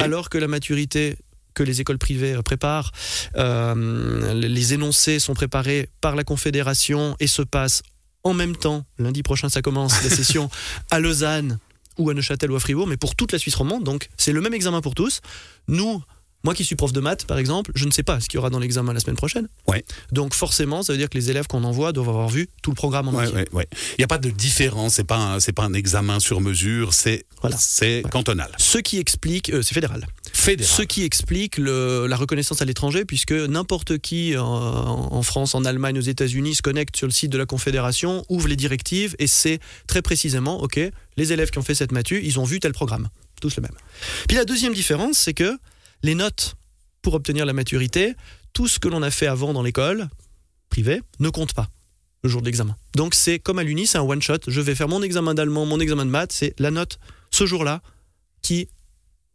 alors 0.00 0.30
que 0.30 0.38
la 0.38 0.48
maturité 0.48 1.16
que 1.52 1.62
les 1.64 1.80
écoles 1.80 1.98
privées 1.98 2.38
préparent, 2.44 2.92
euh, 3.36 4.32
les 4.34 4.72
énoncés 4.72 5.18
sont 5.18 5.34
préparés 5.34 5.88
par 6.00 6.14
la 6.16 6.22
Confédération 6.24 7.16
et 7.18 7.26
se 7.26 7.42
passent 7.42 7.82
en 8.24 8.34
même 8.34 8.56
temps, 8.56 8.84
lundi 8.98 9.22
prochain 9.22 9.48
ça 9.48 9.62
commence, 9.62 10.02
la 10.02 10.10
session 10.10 10.50
à 10.90 11.00
Lausanne 11.00 11.58
ou 11.98 12.10
à 12.10 12.14
Neuchâtel 12.14 12.50
ou 12.50 12.56
à 12.56 12.60
Fribourg, 12.60 12.86
mais 12.86 12.96
pour 12.96 13.14
toute 13.14 13.32
la 13.32 13.38
Suisse 13.38 13.54
romande, 13.54 13.84
donc 13.84 14.08
c'est 14.16 14.32
le 14.32 14.40
même 14.40 14.54
examen 14.54 14.80
pour 14.80 14.94
tous. 14.94 15.20
Nous, 15.68 16.02
moi 16.44 16.54
qui 16.54 16.64
suis 16.64 16.76
prof 16.76 16.92
de 16.92 17.00
maths 17.00 17.24
par 17.26 17.38
exemple, 17.38 17.70
je 17.74 17.84
ne 17.84 17.90
sais 17.90 18.02
pas 18.02 18.20
ce 18.20 18.28
qu'il 18.28 18.36
y 18.36 18.38
aura 18.38 18.50
dans 18.50 18.58
l'examen 18.58 18.92
la 18.92 19.00
semaine 19.00 19.16
prochaine. 19.16 19.48
Ouais. 19.66 19.84
Donc 20.12 20.34
forcément, 20.34 20.82
ça 20.82 20.92
veut 20.92 20.98
dire 20.98 21.08
que 21.10 21.18
les 21.18 21.30
élèves 21.30 21.46
qu'on 21.46 21.64
envoie 21.64 21.92
doivent 21.92 22.08
avoir 22.08 22.28
vu 22.28 22.48
tout 22.62 22.70
le 22.70 22.76
programme 22.76 23.08
en 23.08 23.12
Ouais, 23.12 23.24
entier. 23.26 23.36
ouais, 23.36 23.48
ouais. 23.52 23.68
Il 23.92 24.00
n'y 24.00 24.04
a 24.04 24.08
pas 24.08 24.18
de 24.18 24.30
différence, 24.30 24.94
c'est 24.94 25.04
pas 25.04 25.38
c'est 25.40 25.52
pas 25.52 25.64
un 25.64 25.74
examen 25.74 26.18
sur 26.20 26.40
mesure, 26.40 26.94
c'est 26.94 27.24
Voilà. 27.40 27.56
c'est 27.58 28.02
cantonal, 28.10 28.50
Ce 28.58 28.78
qui 28.78 28.98
explique, 28.98 29.50
euh, 29.50 29.62
c'est 29.62 29.74
fédéral. 29.74 30.06
fédéral. 30.32 30.72
Ce 30.76 30.82
qui 30.82 31.02
explique 31.04 31.58
le- 31.58 32.06
la 32.06 32.16
reconnaissance 32.16 32.62
à 32.62 32.64
l'étranger, 32.64 33.04
puisque 33.04 33.32
n'importe 33.32 33.98
qui 33.98 34.36
en, 34.36 34.44
en 34.46 35.22
France, 35.22 35.54
en 35.54 35.64
Allemagne, 35.64 35.98
aux 35.98 36.02
États-Unis 36.02 36.54
se 36.54 36.62
connecte 36.62 36.96
sur 36.96 37.06
le 37.06 37.12
site 37.12 37.30
de 37.30 37.38
la 37.38 37.46
Confédération, 37.46 38.24
ouvre 38.28 38.48
les 38.48 38.56
directives 38.56 39.14
et 39.18 39.26
c'est 39.26 39.60
très 39.86 40.02
précisément, 40.02 40.62
ok, 40.62 40.80
les 41.16 41.32
élèves 41.32 41.50
qui 41.50 41.58
ont 41.58 41.62
fait 41.62 41.74
cette 41.74 41.92
matu, 41.92 42.20
ils 42.24 42.38
ont 42.38 42.44
vu 42.44 42.60
tel 42.60 42.72
programme, 42.72 43.08
tous 43.40 43.56
le 43.56 43.62
même. 43.62 43.72
Puis 44.28 44.36
la 44.36 44.44
deuxième 44.44 44.72
différence, 44.74 45.18
c'est 45.18 45.34
que 45.34 45.58
les 46.02 46.14
notes 46.14 46.56
pour 47.02 47.14
obtenir 47.14 47.46
la 47.46 47.52
maturité, 47.52 48.14
tout 48.52 48.68
ce 48.68 48.78
que 48.78 48.88
l'on 48.88 49.02
a 49.02 49.10
fait 49.10 49.26
avant 49.26 49.52
dans 49.52 49.62
l'école 49.62 50.08
privée 50.68 51.00
ne 51.18 51.28
compte 51.28 51.54
pas 51.54 51.68
le 52.22 52.28
jour 52.28 52.40
de 52.42 52.46
l'examen. 52.46 52.76
Donc 52.94 53.14
c'est 53.14 53.38
comme 53.38 53.58
à 53.58 53.62
l'Uni, 53.62 53.86
c'est 53.86 53.98
un 53.98 54.02
one 54.02 54.20
shot. 54.20 54.38
Je 54.46 54.60
vais 54.60 54.74
faire 54.74 54.88
mon 54.88 55.02
examen 55.02 55.34
d'allemand, 55.34 55.66
mon 55.66 55.80
examen 55.80 56.04
de 56.04 56.10
maths, 56.10 56.32
c'est 56.32 56.54
la 56.58 56.70
note 56.70 56.98
ce 57.30 57.46
jour-là 57.46 57.82
qui 58.42 58.68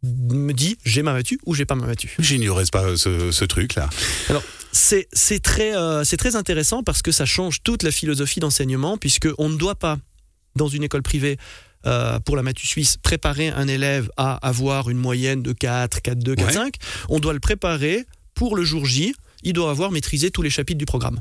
me 0.02 0.52
dit 0.52 0.78
j'ai 0.84 1.02
ma 1.02 1.12
matu 1.12 1.40
ou 1.46 1.54
j'ai 1.54 1.64
pas 1.64 1.74
ma 1.74 1.86
matu. 1.86 2.14
J'ignorais 2.18 2.64
pas 2.70 2.96
ce, 2.96 3.30
ce 3.30 3.44
truc-là. 3.44 3.88
C'est 4.72 5.08
c'est 5.12 5.40
très, 5.40 5.76
euh, 5.76 6.04
c'est 6.04 6.16
très 6.16 6.36
intéressant 6.36 6.82
parce 6.82 7.02
que 7.02 7.10
ça 7.10 7.24
change 7.24 7.62
toute 7.62 7.82
la 7.82 7.90
philosophie 7.90 8.40
d'enseignement 8.40 8.98
puisque 8.98 9.28
on 9.38 9.48
ne 9.48 9.56
doit 9.56 9.74
pas, 9.74 9.98
dans 10.54 10.68
une 10.68 10.84
école 10.84 11.02
privée, 11.02 11.38
euh, 11.84 12.18
pour 12.20 12.36
la 12.36 12.42
matu 12.42 12.66
suisse, 12.66 12.96
préparer 12.96 13.48
un 13.48 13.68
élève 13.68 14.10
à 14.16 14.34
avoir 14.46 14.88
une 14.90 14.98
moyenne 14.98 15.42
de 15.42 15.52
4, 15.52 16.00
4, 16.02 16.18
2, 16.18 16.34
4, 16.34 16.46
Ouais. 16.46 16.52
5. 16.52 16.74
On 17.08 17.18
doit 17.18 17.32
le 17.32 17.40
préparer 17.40 18.06
pour 18.34 18.56
le 18.56 18.64
jour 18.64 18.84
J. 18.86 19.14
Il 19.48 19.52
doit 19.52 19.70
avoir 19.70 19.92
maîtrisé 19.92 20.32
tous 20.32 20.42
les 20.42 20.50
chapitres 20.50 20.76
du 20.78 20.86
programme. 20.86 21.20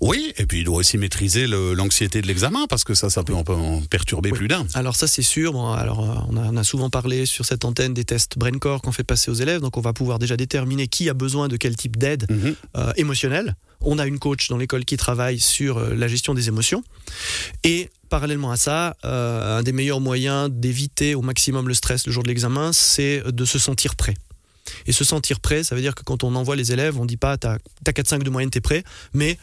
Oui, 0.00 0.32
et 0.38 0.46
puis 0.46 0.60
il 0.60 0.64
doit 0.64 0.78
aussi 0.78 0.96
maîtriser 0.96 1.46
le- 1.46 1.74
l'anxiété 1.74 2.22
de 2.22 2.26
l'examen, 2.26 2.66
parce 2.70 2.84
que 2.84 2.94
ça, 2.94 3.10
ça 3.10 3.22
peut 3.22 3.34
en, 3.34 3.44
en 3.46 3.82
perturber 3.82 4.30
Oui. 4.32 4.38
plus 4.38 4.48
d'un. 4.48 4.66
Alors 4.72 4.96
ça 4.96 5.06
c'est 5.06 5.20
sûr. 5.22 5.52
Bon, 5.52 5.72
alors 5.72 6.00
euh, 6.00 6.14
on 6.30 6.36
a, 6.38 6.40
on 6.52 6.56
a 6.56 6.64
souvent 6.64 6.88
parlé 6.88 7.26
sur 7.26 7.44
cette 7.44 7.66
antenne 7.66 7.92
des 7.92 8.04
tests 8.04 8.38
BrainCore 8.38 8.80
qu'on 8.80 8.92
fait 8.92 9.04
passer 9.04 9.30
aux 9.30 9.34
élèves, 9.34 9.60
donc 9.60 9.76
on 9.76 9.82
va 9.82 9.92
pouvoir 9.92 10.18
déjà 10.18 10.36
déterminer 10.38 10.88
qui 10.88 11.10
a 11.10 11.14
besoin 11.14 11.48
de 11.48 11.56
quel 11.58 11.76
type 11.76 11.96
d'aide 11.98 12.26
Mhm. 12.30 12.54
euh, 12.78 12.92
émotionnelle. 12.96 13.56
On 13.82 13.98
a 13.98 14.06
une 14.06 14.18
coach 14.18 14.48
dans 14.48 14.56
l'école 14.56 14.86
qui 14.86 14.96
travaille 14.96 15.38
sur 15.38 15.76
euh, 15.76 15.94
la 15.94 16.08
gestion 16.08 16.32
des 16.32 16.48
émotions. 16.48 16.82
Et 17.62 17.90
parallèlement 18.08 18.50
à 18.52 18.56
ça, 18.56 18.96
euh, 19.04 19.58
un 19.58 19.62
des 19.62 19.72
meilleurs 19.72 20.00
moyens 20.00 20.48
d'éviter 20.50 21.14
au 21.14 21.20
maximum 21.20 21.68
le 21.68 21.74
stress 21.74 22.06
le 22.06 22.12
jour 22.12 22.22
de 22.22 22.28
l'examen, 22.28 22.72
c'est 22.72 23.22
de 23.30 23.44
se 23.44 23.58
sentir 23.58 23.96
prêt. 23.96 24.14
Et 24.86 24.92
se 24.92 25.04
sentir 25.04 25.40
prêt, 25.40 25.64
ça 25.64 25.74
veut 25.74 25.80
dire 25.80 25.94
que 25.94 26.02
quand 26.02 26.24
on 26.24 26.34
envoie 26.34 26.56
les 26.56 26.72
élèves, 26.72 26.98
on 26.98 27.06
dit 27.06 27.16
pas 27.16 27.36
t'as 27.36 27.58
as 27.86 27.90
4-5 27.92 28.22
de 28.22 28.30
moyenne, 28.30 28.50
t'es 28.50 28.60
prêt, 28.60 28.84
mais 29.12 29.38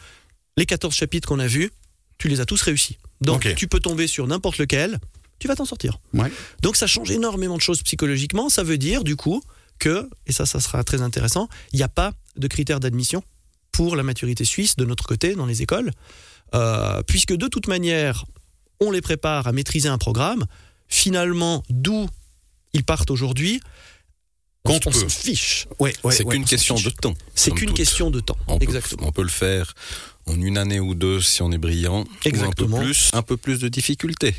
les 0.56 0.66
14 0.66 0.94
chapitres 0.94 1.28
qu'on 1.28 1.38
a 1.38 1.46
vus, 1.46 1.70
tu 2.18 2.28
les 2.28 2.40
as 2.40 2.46
tous 2.46 2.60
réussis. 2.62 2.98
Donc 3.20 3.54
tu 3.56 3.68
peux 3.68 3.80
tomber 3.80 4.06
sur 4.06 4.26
n'importe 4.26 4.58
lequel, 4.58 4.98
tu 5.38 5.48
vas 5.48 5.56
t'en 5.56 5.64
sortir. 5.64 5.98
Ouais. 6.12 6.30
Donc 6.62 6.76
ça 6.76 6.86
change 6.86 7.10
énormément 7.10 7.56
de 7.56 7.62
choses 7.62 7.82
psychologiquement. 7.82 8.48
Ça 8.48 8.62
veut 8.62 8.78
dire 8.78 9.04
du 9.04 9.16
coup 9.16 9.42
que, 9.78 10.08
et 10.26 10.32
ça, 10.32 10.46
ça 10.46 10.60
sera 10.60 10.84
très 10.84 11.02
intéressant, 11.02 11.48
il 11.72 11.76
n'y 11.76 11.82
a 11.82 11.88
pas 11.88 12.12
de 12.36 12.46
critères 12.46 12.80
d'admission 12.80 13.22
pour 13.72 13.96
la 13.96 14.02
maturité 14.02 14.44
suisse 14.44 14.76
de 14.76 14.84
notre 14.84 15.04
côté 15.04 15.34
dans 15.34 15.46
les 15.46 15.62
écoles, 15.62 15.90
euh, 16.54 17.02
puisque 17.02 17.34
de 17.34 17.48
toute 17.48 17.66
manière, 17.66 18.24
on 18.80 18.90
les 18.90 19.00
prépare 19.00 19.46
à 19.46 19.52
maîtriser 19.52 19.88
un 19.88 19.98
programme. 19.98 20.44
Finalement, 20.88 21.62
d'où 21.70 22.08
ils 22.72 22.84
partent 22.84 23.10
aujourd'hui, 23.10 23.60
on, 24.66 24.78
on 24.86 24.92
se 24.92 25.06
fiche. 25.08 25.66
Ouais, 25.78 25.92
ouais, 26.04 26.14
c'est 26.14 26.24
ouais, 26.24 26.34
qu'une 26.34 26.44
question 26.44 26.76
de 26.76 26.90
temps. 26.90 27.14
C'est 27.34 27.50
qu'une 27.52 27.74
question 27.74 28.10
de 28.10 28.20
temps. 28.20 28.36
On 28.48 28.58
peut, 28.58 28.64
Exactement. 28.64 29.08
on 29.08 29.12
peut 29.12 29.22
le 29.22 29.28
faire 29.28 29.74
en 30.26 30.40
une 30.40 30.56
année 30.56 30.80
ou 30.80 30.94
deux 30.94 31.20
si 31.20 31.42
on 31.42 31.52
est 31.52 31.58
brillant. 31.58 32.04
Exactement. 32.24 32.78
Ou 32.78 32.80
un 32.80 32.82
peu 32.82 32.86
plus, 32.86 33.10
un 33.12 33.22
peu 33.22 33.36
plus 33.36 33.58
de 33.60 33.68
difficultés. 33.68 34.34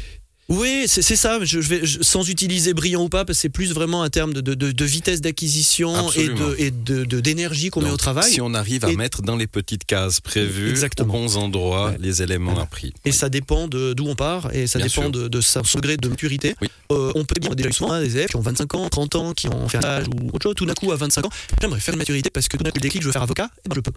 Oui, 0.47 0.83
c'est 0.87 1.01
ça. 1.15 1.39
Je, 1.43 1.59
je 1.59 1.67
vais 1.69 1.85
je- 1.85 2.03
sans 2.03 2.29
utiliser 2.29 2.75
brillant 2.75 3.03
ou 3.05 3.09
pas, 3.09 3.25
parce 3.25 3.39
que 3.39 3.41
c'est 3.41 3.49
plus 3.49 3.73
vraiment 3.73 4.03
un 4.03 4.11
terme 4.11 4.31
de, 4.31 4.41
de, 4.41 4.53
de- 4.53 4.71
de 4.71 4.85
vitesse 4.85 5.19
d'acquisition 5.19 6.11
et 6.11 6.69
de 6.69 7.03
d'énergie 7.19 7.71
qu'on 7.71 7.81
met 7.81 7.89
au 7.89 7.97
travail. 7.97 8.29
Si 8.31 8.41
on 8.41 8.53
arrive 8.53 8.85
à 8.85 8.91
Et- 8.91 8.95
mettre 8.95 9.23
dans 9.23 9.35
les 9.37 9.47
petites 9.47 9.85
cases 9.85 10.19
prévues, 10.19 10.69
Exactement. 10.69 11.15
aux 11.15 11.17
bons 11.17 11.37
endroits, 11.37 11.87
Ouais. 11.89 11.97
les 11.99 12.21
éléments 12.21 12.51
Voilà. 12.51 12.65
appris. 12.65 12.93
Et 13.05 13.11
ça 13.11 13.29
dépend 13.29 13.67
de 13.67 13.93
d'où 13.93 14.05
on 14.07 14.13
part 14.15 14.53
et 14.53 14.67
ça 14.67 14.77
Bien 14.77 14.87
dépend 14.87 15.09
de, 15.09 15.27
de 15.27 15.41
son 15.41 15.61
degré 15.79 15.97
de 15.97 16.07
maturité. 16.07 16.55
Oui. 16.61 16.67
Euh, 16.91 17.11
on 17.15 17.25
peut 17.25 17.39
dire 17.39 17.55
déjà 17.55 17.71
souvent 17.71 17.93
hein, 17.93 18.01
des 18.03 18.15
élèves 18.15 18.29
qui 18.29 18.35
ont 18.35 18.41
25 18.41 18.75
ans, 18.75 18.87
30 18.87 19.15
ans, 19.15 19.33
qui 19.33 19.47
ont 19.47 19.67
fait 19.67 19.77
un 19.77 19.81
stage 19.81 20.05
ou 20.09 20.27
autre 20.27 20.43
chose. 20.43 20.53
Tout 20.55 20.67
d'un 20.67 20.75
coup, 20.75 20.91
à 20.91 20.95
25 20.95 21.25
ans, 21.25 21.29
j'aimerais 21.59 21.79
faire 21.79 21.95
une 21.95 21.99
maturité 21.99 22.29
parce 22.29 22.47
que 22.47 22.57
tout 22.57 22.63
d'un 22.63 22.69
coup, 22.69 22.77
le 22.77 22.81
déclic, 22.81 23.01
je 23.01 23.07
veux 23.07 23.11
faire 23.13 23.23
avocat, 23.23 23.49
et 23.65 23.69
ben 23.69 23.75
je 23.75 23.81
peux. 23.81 23.91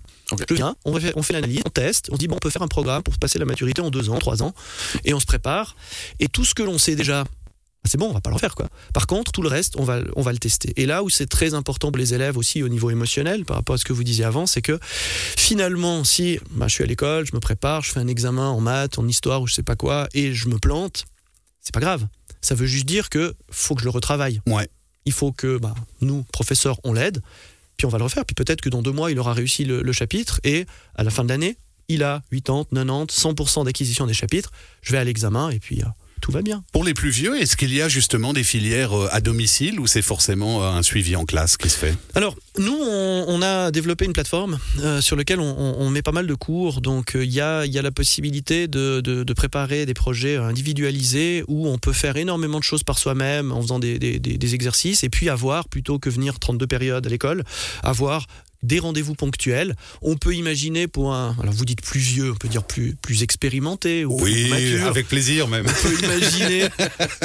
Je 0.48 0.54
viens, 0.54 0.76
on 0.86 0.98
fait, 0.98 1.12
on 1.14 1.22
fait 1.22 1.34
l'analyse, 1.34 1.60
on 1.66 1.70
teste, 1.70 2.08
on 2.10 2.16
dit 2.16 2.26
bon, 2.26 2.36
on 2.36 2.38
peut 2.38 2.48
faire 2.48 2.62
un 2.62 2.68
programme 2.68 3.02
pour 3.02 3.18
passer 3.18 3.38
la 3.38 3.44
maturité 3.44 3.82
en 3.82 3.90
deux 3.90 4.08
ans, 4.08 4.16
trois 4.18 4.42
ans, 4.42 4.54
et 5.04 5.12
on 5.12 5.20
se 5.20 5.26
prépare. 5.26 5.76
Et 6.20 6.28
tout 6.28 6.37
ce 6.44 6.54
que 6.54 6.62
l'on 6.62 6.78
sait 6.78 6.96
déjà. 6.96 7.24
C'est 7.84 7.96
bon, 7.96 8.10
on 8.10 8.12
va 8.12 8.20
pas 8.20 8.30
le 8.30 8.34
refaire 8.34 8.54
quoi. 8.54 8.68
Par 8.92 9.06
contre, 9.06 9.32
tout 9.32 9.40
le 9.40 9.48
reste, 9.48 9.76
on 9.76 9.84
va, 9.84 10.00
on 10.16 10.22
va 10.22 10.32
le 10.32 10.38
tester. 10.38 10.72
Et 10.76 10.84
là 10.84 11.02
où 11.02 11.10
c'est 11.10 11.26
très 11.26 11.54
important 11.54 11.90
pour 11.90 11.98
les 11.98 12.12
élèves 12.12 12.36
aussi 12.36 12.62
au 12.62 12.68
niveau 12.68 12.90
émotionnel, 12.90 13.44
par 13.44 13.56
rapport 13.56 13.74
à 13.74 13.78
ce 13.78 13.84
que 13.84 13.92
vous 13.92 14.04
disiez 14.04 14.24
avant, 14.24 14.46
c'est 14.46 14.62
que 14.62 14.78
finalement, 14.82 16.04
si 16.04 16.38
bah, 16.50 16.66
je 16.68 16.74
suis 16.74 16.84
à 16.84 16.86
l'école, 16.86 17.24
je 17.24 17.34
me 17.34 17.40
prépare, 17.40 17.82
je 17.82 17.92
fais 17.92 18.00
un 18.00 18.08
examen 18.08 18.48
en 18.48 18.60
maths, 18.60 18.98
en 18.98 19.06
histoire 19.06 19.40
ou 19.40 19.46
je 19.46 19.54
sais 19.54 19.62
pas 19.62 19.76
quoi, 19.76 20.08
et 20.12 20.34
je 20.34 20.48
me 20.48 20.58
plante, 20.58 21.04
c'est 21.60 21.72
pas 21.72 21.80
grave. 21.80 22.06
Ça 22.40 22.54
veut 22.54 22.66
juste 22.66 22.86
dire 22.86 23.08
que 23.08 23.34
faut 23.50 23.74
que 23.74 23.80
je 23.80 23.86
le 23.86 23.90
retravaille. 23.90 24.40
Ouais. 24.46 24.68
Il 25.04 25.12
faut 25.12 25.32
que 25.32 25.56
bah, 25.56 25.74
nous, 26.00 26.24
professeurs, 26.32 26.78
on 26.84 26.92
l'aide, 26.92 27.22
puis 27.76 27.86
on 27.86 27.88
va 27.88 27.98
le 27.98 28.04
refaire. 28.04 28.26
Puis 28.26 28.34
peut-être 28.34 28.60
que 28.60 28.68
dans 28.68 28.82
deux 28.82 28.92
mois, 28.92 29.10
il 29.10 29.18
aura 29.18 29.32
réussi 29.32 29.64
le, 29.64 29.82
le 29.82 29.92
chapitre, 29.92 30.40
et 30.44 30.66
à 30.94 31.04
la 31.04 31.10
fin 31.10 31.24
de 31.24 31.30
l'année, 31.30 31.56
il 31.88 32.02
a 32.02 32.22
80, 32.30 32.66
90, 32.74 33.14
100% 33.14 33.64
d'acquisition 33.64 34.06
des 34.06 34.12
chapitres. 34.12 34.50
Je 34.82 34.92
vais 34.92 34.98
à 34.98 35.04
l'examen, 35.04 35.48
et 35.48 35.58
puis 35.58 35.80
euh, 35.80 35.86
tout 36.20 36.32
va 36.32 36.42
bien. 36.42 36.62
Pour 36.72 36.84
les 36.84 36.94
plus 36.94 37.10
vieux, 37.10 37.40
est-ce 37.40 37.56
qu'il 37.56 37.72
y 37.74 37.80
a 37.82 37.88
justement 37.88 38.32
des 38.32 38.44
filières 38.44 38.96
euh, 38.96 39.08
à 39.12 39.20
domicile 39.20 39.80
ou 39.80 39.86
c'est 39.86 40.02
forcément 40.02 40.62
euh, 40.62 40.70
un 40.70 40.82
suivi 40.82 41.16
en 41.16 41.24
classe 41.24 41.56
qui 41.56 41.68
se 41.70 41.76
fait? 41.78 41.94
Alors, 42.14 42.34
nous, 42.58 42.76
on, 42.80 43.24
on 43.28 43.42
a 43.42 43.70
développé 43.70 44.04
une 44.04 44.12
plateforme 44.12 44.58
euh, 44.80 45.00
sur 45.00 45.16
laquelle 45.16 45.40
on, 45.40 45.54
on- 45.58 45.76
on 45.80 45.90
met 45.90 46.02
pas 46.02 46.12
mal 46.12 46.26
de 46.26 46.34
cours. 46.34 46.80
Donc, 46.80 47.14
euh, 47.16 47.24
il 47.24 47.32
y, 47.32 47.40
a, 47.40 47.64
il 47.66 47.72
y 47.72 47.78
a 47.78 47.82
la 47.82 47.90
possibilité 47.90 48.68
de, 48.68 49.00
de- 49.00 49.22
de 49.24 49.32
préparer 49.32 49.86
des 49.86 49.94
projets 49.94 50.36
individualisés 50.36 51.44
où 51.48 51.68
on 51.68 51.78
peut 51.78 51.92
faire 51.92 52.16
énormément 52.16 52.58
de 52.58 52.64
choses 52.64 52.82
par 52.84 52.98
soi-même 52.98 53.52
en 53.52 53.60
faisant 53.62 53.78
des, 53.78 53.98
des- 53.98 54.18
des- 54.18 54.38
des 54.38 54.54
exercices 54.54 55.04
et 55.04 55.08
puis 55.08 55.28
avoir, 55.28 55.68
plutôt 55.68 55.98
que 55.98 56.10
venir 56.10 56.38
32 56.38 56.66
périodes 56.66 57.06
à 57.06 57.10
l'école, 57.10 57.44
avoir 57.82 58.26
des 58.62 58.78
rendez-vous 58.78 59.14
ponctuels. 59.14 59.74
On 60.02 60.16
peut 60.16 60.34
imaginer 60.34 60.88
pour 60.88 61.14
un, 61.14 61.36
alors 61.40 61.54
vous 61.54 61.64
dites 61.64 61.80
plus 61.82 62.00
vieux, 62.00 62.32
on 62.32 62.34
peut 62.36 62.48
dire 62.48 62.64
plus, 62.64 62.96
plus 63.00 63.22
expérimenté 63.22 64.04
ou 64.04 64.16
plus 64.16 64.48
mature 64.48 64.86
avec 64.88 65.06
plaisir 65.08 65.46
même. 65.48 65.66
on 65.68 65.82
peut 65.88 65.94
imaginer 66.04 66.68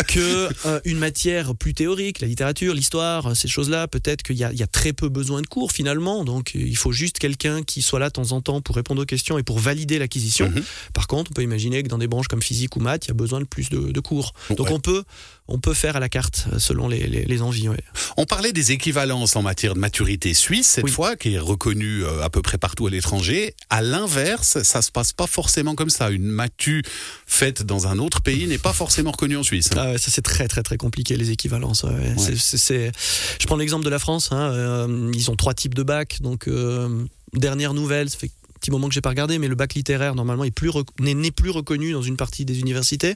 que 0.07 0.49
euh, 0.67 0.79
une 0.85 0.97
matière 0.99 1.55
plus 1.55 1.73
théorique, 1.73 2.19
la 2.21 2.27
littérature, 2.27 2.73
l'histoire, 2.73 3.27
euh, 3.31 3.33
ces 3.35 3.47
choses-là, 3.47 3.87
peut-être 3.87 4.23
qu'il 4.23 4.35
y, 4.37 4.43
a- 4.43 4.51
il 4.51 4.59
y 4.59 4.63
a 4.63 4.67
très 4.67 4.93
peu 4.93 5.09
besoin 5.09 5.41
de 5.41 5.47
cours 5.47 5.71
finalement. 5.71 6.23
Donc 6.23 6.51
euh, 6.55 6.59
il 6.59 6.77
faut 6.77 6.91
juste 6.91 7.19
quelqu'un 7.19 7.63
qui 7.63 7.81
soit 7.81 7.99
là 7.99 8.07
de 8.09 8.13
temps 8.13 8.31
en 8.31 8.41
temps 8.41 8.61
pour 8.61 8.75
répondre 8.75 9.01
aux 9.01 9.05
questions 9.05 9.37
et 9.37 9.43
pour 9.43 9.59
valider 9.59 9.99
l'acquisition. 9.99 10.49
Mhm. 10.49 10.63
Par 10.93 11.07
contre, 11.07 11.31
on 11.31 11.33
peut 11.33 11.43
imaginer 11.43 11.83
que 11.83 11.87
dans 11.87 11.97
des 11.97 12.07
branches 12.07 12.27
comme 12.27 12.41
physique 12.41 12.75
ou 12.75 12.79
maths, 12.79 13.05
il 13.05 13.09
y 13.09 13.11
a 13.11 13.15
besoin 13.15 13.39
de 13.39 13.45
plus 13.45 13.69
de, 13.69 13.91
de 13.91 13.99
cours. 13.99 14.33
Donc 14.51 14.67
Ouais. 14.67 14.73
on 14.73 14.79
peut 14.79 15.03
on 15.47 15.59
peut 15.59 15.73
faire 15.73 15.95
à 15.95 15.99
la 15.99 16.09
carte 16.09 16.45
euh, 16.53 16.59
selon 16.59 16.87
les, 16.87 17.05
les- 17.07 17.25
les 17.25 17.41
envies. 17.41 17.67
ouais. 17.69 17.79
On 18.17 18.25
parlait 18.25 18.53
des 18.53 18.71
équivalences 18.71 19.35
en 19.35 19.41
matière 19.41 19.73
de 19.73 19.79
maturité 19.79 20.33
suisse 20.33 20.67
cette 20.67 20.85
Oui. 20.85 20.91
fois, 20.91 21.15
qui 21.15 21.33
est 21.33 21.39
reconnue 21.39 22.03
euh, 22.05 22.21
à 22.23 22.29
peu 22.29 22.41
près 22.41 22.57
partout 22.57 22.87
à 22.87 22.89
l'étranger. 22.89 23.53
À 23.69 23.81
l'inverse, 23.81 24.61
ça 24.63 24.81
se 24.81 24.91
passe 24.91 25.11
pas 25.11 25.27
forcément 25.27 25.75
comme 25.75 25.89
ça. 25.89 26.09
Une 26.11 26.25
matu 26.27 26.83
faite 27.25 27.63
dans 27.63 27.87
un 27.87 27.99
autre 27.99 28.21
pays 28.21 28.47
n'est 28.47 28.57
pas 28.57 28.73
forcément 28.73 29.11
reconnue 29.11 29.37
en 29.37 29.43
Suisse. 29.43 29.69
Ah 29.75 29.91
ouais, 29.91 29.97
ça 29.97 30.11
c'est 30.11 30.21
très 30.21 30.47
très 30.47 30.63
très 30.63 30.77
compliqué 30.77 31.17
les 31.17 31.31
équivalences. 31.31 31.83
ouais, 31.83 32.13
Je 32.17 33.45
prends 33.45 33.57
l'exemple 33.57 33.85
de 33.85 33.89
la 33.89 33.99
France. 33.99 34.29
hein, 34.31 34.51
euh, 34.53 35.11
ils 35.13 35.29
ont 35.31 35.35
trois 35.35 35.53
types 35.53 35.73
de 35.75 35.83
bacs. 35.83 36.21
Donc 36.21 36.47
euh, 36.47 37.03
dernière 37.33 37.73
nouvelle, 37.73 38.09
ça 38.09 38.17
fait 38.17 38.31
petit 38.63 38.71
moment 38.71 38.87
que 38.87 38.93
j'ai 38.93 39.01
pas 39.01 39.09
regardé, 39.09 39.39
mais 39.39 39.49
le 39.49 39.55
bac 39.55 39.73
littéraire 39.73 40.15
normalement 40.15 40.45
plus 40.55 40.71
n'est 40.99 41.31
plus 41.31 41.49
reconnu 41.49 41.91
dans 41.91 42.01
une 42.01 42.15
partie 42.15 42.45
des 42.45 42.59
universités. 42.61 43.13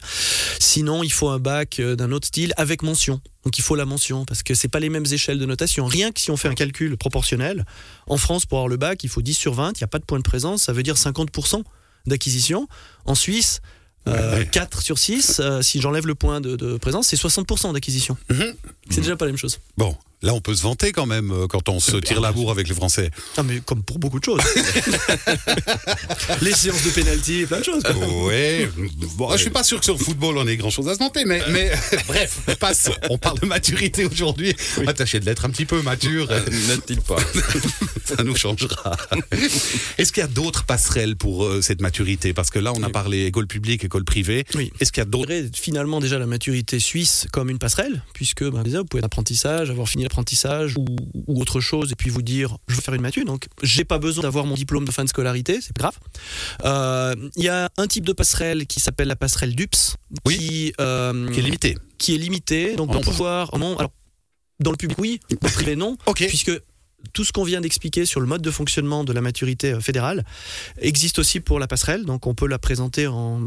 Sinon, 0.60 1.04
il 1.04 1.12
faut 1.12 1.30
un 1.30 1.40
bac 1.40 1.80
euh, 1.80 1.96
d'un 1.96 2.12
autre 2.12 2.28
style 2.28 2.54
avec 2.58 2.84
mention. 2.84 3.22
Donc 3.46 3.58
il 3.58 3.62
faut 3.62 3.76
la 3.76 3.86
mention 3.86 4.26
parce 4.26 4.44
que 4.44 4.54
c'est 4.54 4.68
pas 4.68 4.82
les 4.82 4.90
mêmes 4.90 5.06
échelles 5.10 5.40
de 5.40 5.46
notation. 5.46 5.86
Rien 5.86 6.12
que 6.12 6.20
si 6.20 6.32
on 6.32 6.38
fait 6.38 6.50
un 6.50 6.54
calcul 6.54 6.98
proportionnel, 6.98 7.66
en 8.08 8.18
France 8.18 8.46
pour 8.46 8.58
avoir 8.58 8.68
le 8.68 8.76
bac, 8.78 9.04
il 9.06 9.10
faut 9.10 9.22
10 9.22 9.34
sur 9.34 9.54
20. 9.54 9.72
Il 9.80 9.82
n'y 9.82 9.86
a 9.86 9.88
pas 9.88 10.00
de 10.00 10.04
point 10.06 10.18
de 10.18 10.24
présence, 10.24 10.64
ça 10.64 10.74
veut 10.74 10.84
dire 10.84 10.96
50% 10.96 11.64
d'acquisition. 12.08 12.68
En 13.06 13.16
Suisse. 13.16 13.62
euh, 14.08 14.32
Ouais, 14.34 14.38
ouais. 14.40 14.48
4 14.52 14.82
sur 14.82 14.98
6, 14.98 15.40
euh, 15.40 15.62
si 15.62 15.80
j'enlève 15.82 16.08
le 16.08 16.16
point 16.16 16.42
de, 16.42 16.56
de 16.56 16.78
présence, 16.78 17.08
c'est 17.08 17.18
60% 17.18 17.74
d'acquisition. 17.74 18.18
Mhm. 18.30 18.54
C'est 18.90 19.02
déjà 19.02 19.16
pas 19.16 19.26
la 19.26 19.32
même 19.32 19.38
chose. 19.40 19.60
Bon, 19.78 19.96
là 20.22 20.34
on 20.34 20.42
peut 20.42 20.56
se 20.56 20.64
vanter 20.64 20.92
quand 20.92 21.06
même 21.06 21.32
euh, 21.32 21.48
quand 21.48 21.70
on 21.70 21.80
se 21.80 21.98
tire 21.98 22.22
la 22.22 22.32
bourre 22.32 22.52
avec 22.52 22.68
les 22.68 22.76
Français. 22.76 23.12
Ah, 23.38 23.44
mais 23.44 23.60
comme 23.60 23.84
pour 23.84 24.00
beaucoup 24.00 24.20
de 24.20 24.26
choses. 24.26 24.42
Les 26.42 26.54
séances 26.54 26.84
de 26.84 26.90
pénalty, 26.90 27.46
plein 27.46 27.60
de 27.60 27.64
choses. 27.64 27.84
Ouais. 28.24 28.70
Bon, 29.16 29.32
je 29.32 29.38
suis 29.38 29.50
pas 29.50 29.64
sûr 29.64 29.80
que 29.80 29.86
sur 29.86 29.98
le 29.98 30.04
football 30.04 30.38
on 30.38 30.48
ait 30.48 30.58
grand 30.58 30.70
chose 30.70 30.88
à 30.88 30.94
se 30.94 31.00
vanter, 31.00 31.26
mais, 31.26 31.42
mais 31.50 31.72
bref, 32.08 32.40
passe. 32.60 32.90
On 33.10 33.18
parle 33.18 33.40
de 33.40 33.46
maturité 33.46 34.06
aujourd'hui. 34.06 34.56
On 34.78 34.84
va 34.84 34.94
tâcher 34.94 35.20
de 35.20 35.26
l'être 35.26 35.46
un 35.46 35.50
petit 35.50 35.66
peu 35.66 35.82
mature. 35.82 36.30
N'est-il 36.30 37.02
pas 37.02 37.18
Ça 38.06 38.24
nous 38.24 38.36
changera. 38.36 38.96
Est-ce 39.98 40.12
qu'il 40.12 40.22
y 40.22 40.24
a 40.24 40.28
d'autres 40.28 40.66
passerelles 40.66 41.16
pour 41.16 41.46
euh, 41.46 41.62
cette 41.62 41.82
maturité? 41.82 42.34
Parce 42.34 42.50
que 42.50 42.60
là, 42.60 42.74
on 42.74 42.84
a 42.84 42.90
parlé 42.90 43.26
école 43.26 43.48
publique, 43.48 43.84
école 43.84 44.04
privée. 44.04 44.46
Oui. 44.56 44.72
Est-ce 44.80 44.92
qu'il 44.92 45.02
y 45.02 45.06
a 45.06 45.10
d'autres? 45.10 45.34
Finalement 45.54 46.00
déjà 46.00 46.18
la 46.20 46.26
maturité 46.26 46.80
suisse 46.80 47.28
comme 47.32 47.50
une 47.50 47.60
passerelle, 47.60 48.04
puisque 48.14 48.44
ben, 48.44 48.64
déjà, 48.64 48.80
vous 48.80 48.86
pouvez 48.86 49.04
apprentissage, 49.04 49.70
avoir 49.70 49.88
fini 49.88 50.06
l'apprentissage 50.08 50.76
ou, 50.78 50.86
ou 51.28 51.42
autre 51.42 51.60
chose, 51.60 51.92
et 51.92 51.96
puis 51.96 52.10
vous 52.10 52.22
dire 52.22 52.58
je 52.68 52.76
veux 52.76 52.82
faire 52.82 52.94
une 52.94 53.02
matu, 53.02 53.24
donc 53.26 53.48
j'ai 53.62 53.84
pas 53.84 54.00
besoin 54.00 54.24
d'avoir 54.24 54.46
mon 54.46 54.56
diplôme 54.56 54.86
de 54.86 54.92
fin 54.92 55.04
de 55.04 55.10
scolarité, 55.10 55.60
c'est 55.62 55.76
pas 55.76 55.84
grave. 55.84 55.98
Euh, 56.66 57.30
Il 57.36 57.44
y 57.44 57.50
a 57.50 57.70
un 57.78 57.88
type 57.88 58.06
de 58.06 58.14
passerelle 58.14 58.66
qui 58.68 58.80
s'appelle 58.80 59.08
la 59.08 59.16
passerelle 59.16 59.56
DUPS, 59.56 59.98
Oui. 60.26 60.38
qui, 60.38 60.74
euh, 60.80 61.30
qui 61.32 61.40
est 61.40 61.44
limité 61.44 61.78
qui 61.98 62.14
est 62.16 62.18
limitée, 62.18 62.76
donc 62.76 62.92
pour 62.92 63.02
pouvoir. 63.02 63.58
Non, 63.58 63.76
alors, 63.78 63.92
dans 64.60 64.72
le 64.72 64.78
public, 64.78 64.98
oui, 65.00 65.20
dans 65.30 65.38
le 65.42 65.54
privé, 65.54 65.76
non. 65.76 65.98
Puisque 66.16 66.52
tout 67.14 67.24
ce 67.24 67.32
qu'on 67.32 67.44
vient 67.44 67.62
d'expliquer 67.62 68.06
sur 68.06 68.20
le 68.20 68.28
mode 68.28 68.42
de 68.42 68.52
fonctionnement 68.52 69.04
de 69.04 69.14
la 69.14 69.22
maturité 69.22 69.74
euh, 69.74 69.80
fédérale 69.80 70.26
existe 70.80 71.20
aussi 71.20 71.40
pour 71.40 71.60
la 71.60 71.68
passerelle, 71.68 72.06
donc 72.06 72.28
on 72.28 72.36
peut 72.36 72.48
la 72.48 72.60
présenter 72.60 73.08
en, 73.08 73.40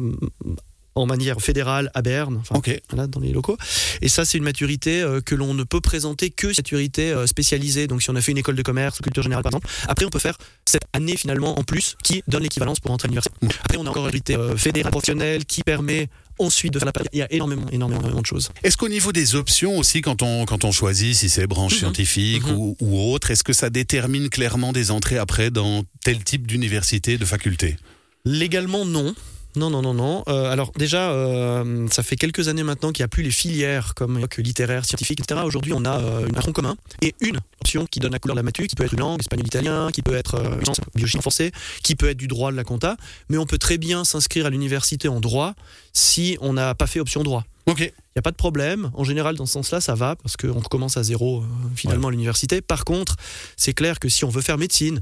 en 0.94 1.06
manière 1.06 1.40
fédérale 1.40 1.90
à 1.94 2.02
Berne, 2.02 2.38
enfin, 2.40 2.60
voilà, 2.90 3.06
dans 3.06 3.20
les 3.20 3.32
locaux. 3.32 3.56
Et 4.02 4.08
ça, 4.08 4.24
c'est 4.24 4.38
une 4.38 4.44
maturité 4.44 5.00
euh, 5.02 5.20
que 5.20 5.34
l'on 5.34 5.54
ne 5.54 5.62
peut 5.64 5.80
présenter 5.80 6.30
que 6.30 6.48
maturité 6.48 7.12
euh, 7.12 7.26
spécialisée. 7.26 7.86
Donc, 7.86 8.02
si 8.02 8.10
on 8.10 8.16
a 8.16 8.20
fait 8.20 8.32
une 8.32 8.38
école 8.38 8.56
de 8.56 8.62
commerce 8.62 8.98
ou 8.98 9.02
culture 9.02 9.22
générale, 9.22 9.42
par 9.42 9.50
exemple, 9.50 9.68
après, 9.88 10.04
on 10.04 10.10
peut 10.10 10.18
faire 10.18 10.36
cette 10.64 10.82
année 10.92 11.16
finalement 11.16 11.58
en 11.58 11.62
plus 11.64 11.96
qui 12.02 12.22
donne 12.28 12.42
l'équivalence 12.42 12.80
pour 12.80 12.90
entrer 12.90 13.06
à 13.06 13.08
l'université. 13.08 13.34
Après, 13.64 13.78
on 13.78 13.86
a 13.86 13.90
encore 13.90 14.02
une 14.02 14.06
maturité 14.06 14.36
euh, 14.36 14.56
fédérale 14.56 14.90
professionnelle 14.90 15.44
qui 15.44 15.62
permet 15.62 16.08
ensuite 16.38 16.72
de 16.72 16.78
faire 16.78 16.86
la 16.86 16.92
Il 17.12 17.18
y 17.18 17.22
a 17.22 17.32
énormément, 17.32 17.66
énormément, 17.70 18.00
énormément 18.00 18.20
de 18.22 18.26
choses. 18.26 18.50
Est-ce 18.62 18.76
qu'au 18.76 18.88
niveau 18.88 19.12
des 19.12 19.34
options 19.34 19.78
aussi, 19.78 20.00
quand 20.00 20.22
on, 20.22 20.44
quand 20.46 20.64
on 20.64 20.72
choisit 20.72 21.14
si 21.14 21.28
c'est 21.28 21.46
branche 21.46 21.74
Mhm. 21.74 21.78
scientifique 21.78 22.46
Mhm. 22.46 22.56
ou, 22.56 22.76
ou 22.80 23.12
autre, 23.12 23.30
est-ce 23.30 23.44
que 23.44 23.52
ça 23.52 23.70
détermine 23.70 24.28
clairement 24.30 24.72
des 24.72 24.90
entrées 24.90 25.18
après 25.18 25.50
dans 25.50 25.84
tel 26.02 26.24
type 26.24 26.46
d'université, 26.46 27.18
de 27.18 27.24
faculté? 27.24 27.76
Légalement, 28.24 28.84
non. 28.84 29.14
Non, 29.56 29.68
non, 29.70 29.82
non, 29.82 29.94
non. 29.94 30.22
Euh, 30.28 30.50
alors 30.50 30.70
déjà, 30.76 31.10
euh, 31.10 31.86
ça 31.90 32.02
fait 32.02 32.16
quelques 32.16 32.48
années 32.48 32.62
maintenant 32.62 32.92
qu'il 32.92 33.02
n'y 33.02 33.06
a 33.06 33.08
plus 33.08 33.22
les 33.22 33.30
filières 33.30 33.94
comme 33.94 34.28
que 34.28 34.40
littéraire, 34.40 34.84
scientifique, 34.84 35.20
etc. 35.20 35.40
Aujourd'hui, 35.44 35.72
on 35.72 35.84
a 35.84 35.98
euh, 35.98 36.26
un 36.28 36.40
tronc 36.40 36.52
commun 36.52 36.76
et 37.02 37.14
une 37.20 37.38
option 37.60 37.86
qui 37.86 37.98
donne 37.98 38.12
la 38.12 38.18
couleur 38.18 38.36
de 38.36 38.40
la 38.40 38.44
matu, 38.44 38.66
qui 38.68 38.76
peut 38.76 38.84
être 38.84 38.94
une 38.94 39.00
langue, 39.00 39.20
espagnol, 39.20 39.46
italien, 39.46 39.90
qui 39.92 40.02
peut 40.02 40.14
être 40.14 40.36
une 40.36 40.64
science 40.64 40.80
biologie 40.94 41.18
forcée, 41.20 41.52
qui 41.82 41.96
peut 41.96 42.10
être 42.10 42.16
du 42.16 42.28
droit, 42.28 42.52
de 42.52 42.56
la 42.56 42.64
compta. 42.64 42.96
Mais 43.28 43.38
on 43.38 43.46
peut 43.46 43.58
très 43.58 43.78
bien 43.78 44.04
s'inscrire 44.04 44.46
à 44.46 44.50
l'université 44.50 45.08
en 45.08 45.20
droit 45.20 45.54
si 45.92 46.38
on 46.40 46.52
n'a 46.52 46.74
pas 46.74 46.86
fait 46.86 47.00
option 47.00 47.22
droit. 47.22 47.44
Ok. 47.66 47.80
Il 47.80 48.18
n'y 48.18 48.20
a 48.20 48.22
pas 48.22 48.30
de 48.30 48.36
problème. 48.36 48.90
En 48.94 49.04
général, 49.04 49.36
dans 49.36 49.46
ce 49.46 49.52
sens-là, 49.52 49.80
ça 49.80 49.94
va 49.94 50.16
parce 50.16 50.36
qu'on 50.36 50.58
recommence 50.58 50.96
à 50.96 51.02
zéro 51.02 51.44
finalement 51.76 52.08
à 52.08 52.10
l'université. 52.10 52.60
Par 52.60 52.84
contre, 52.84 53.16
c'est 53.56 53.72
clair 53.72 54.00
que 54.00 54.08
si 54.08 54.24
on 54.24 54.28
veut 54.28 54.42
faire 54.42 54.58
médecine, 54.58 55.00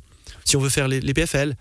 si 0.49 0.57
on 0.57 0.61
veut 0.61 0.71
faire 0.71 0.89
les, 0.89 1.01
les 1.01 1.15
PFL, 1.15 1.57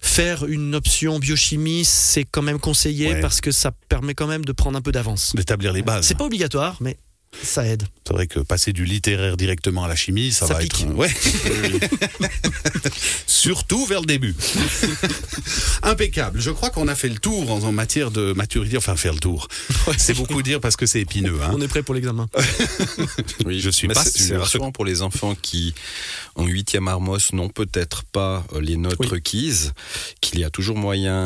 faire 0.00 0.44
une 0.46 0.74
option 0.74 1.18
biochimie, 1.18 1.84
c'est 1.84 2.24
quand 2.24 2.42
même 2.42 2.58
conseillé 2.58 3.14
Ouais. 3.14 3.20
parce 3.20 3.40
que 3.40 3.52
ça 3.52 3.70
permet 3.88 4.14
quand 4.14 4.26
même 4.26 4.44
de 4.44 4.52
prendre 4.52 4.76
un 4.76 4.82
peu 4.82 4.90
d'avance. 4.92 5.34
D'établir 5.36 5.72
les 5.72 5.82
bases. 5.82 6.06
C'est 6.06 6.16
pas 6.16 6.24
obligatoire, 6.24 6.76
mais 6.80 6.96
Ça 7.42 7.66
aide. 7.66 7.84
C'est 8.06 8.12
vrai 8.12 8.26
que 8.26 8.40
passer 8.40 8.72
du 8.72 8.84
littéraire 8.84 9.36
directement 9.36 9.84
à 9.84 9.88
la 9.88 9.96
chimie, 9.96 10.32
ça, 10.32 10.46
Ça 10.46 10.54
va 10.54 10.60
pique. 10.60 10.82
être. 10.82 10.94
Ouais. 10.94 11.10
Surtout 13.26 13.84
vers 13.86 14.00
le 14.00 14.06
début. 14.06 14.34
Impeccable. 15.82 16.40
Je 16.40 16.50
crois 16.50 16.70
qu'on 16.70 16.88
a 16.88 16.94
fait 16.94 17.08
le 17.08 17.18
tour 17.18 17.50
en, 17.50 17.72
matière 17.72 18.10
de 18.10 18.32
maturité. 18.32 18.76
Enfin, 18.76 18.96
faire 18.96 19.12
le 19.12 19.18
tour. 19.20 19.48
C'est 19.98 20.14
beaucoup 20.14 20.42
dire 20.42 20.60
parce 20.60 20.76
que 20.76 20.86
c'est 20.86 21.00
épineux. 21.00 21.38
Hein. 21.42 21.50
On 21.52 21.60
est 21.60 21.68
prêt 21.68 21.82
pour 21.82 21.94
l'examen. 21.94 22.28
Oui, 23.44 23.60
Je 23.60 23.70
suis 23.70 23.86
mais 23.88 23.94
pas 23.94 24.04
c'est- 24.04 24.36
rassurant 24.36 24.72
pour 24.72 24.84
les 24.84 25.02
enfants 25.02 25.34
qui, 25.40 25.74
en 26.34 26.46
huitième 26.46 26.88
Armos, 26.88 27.18
n'ont 27.32 27.48
peut-être 27.48 28.02
pas 28.04 28.44
euh, 28.54 28.60
les 28.60 28.76
notes 28.76 28.96
Oui. 29.00 29.06
requises, 29.08 29.72
qu'il 30.20 30.40
y 30.40 30.44
a 30.44 30.50
toujours 30.50 30.76
moyen 30.76 31.24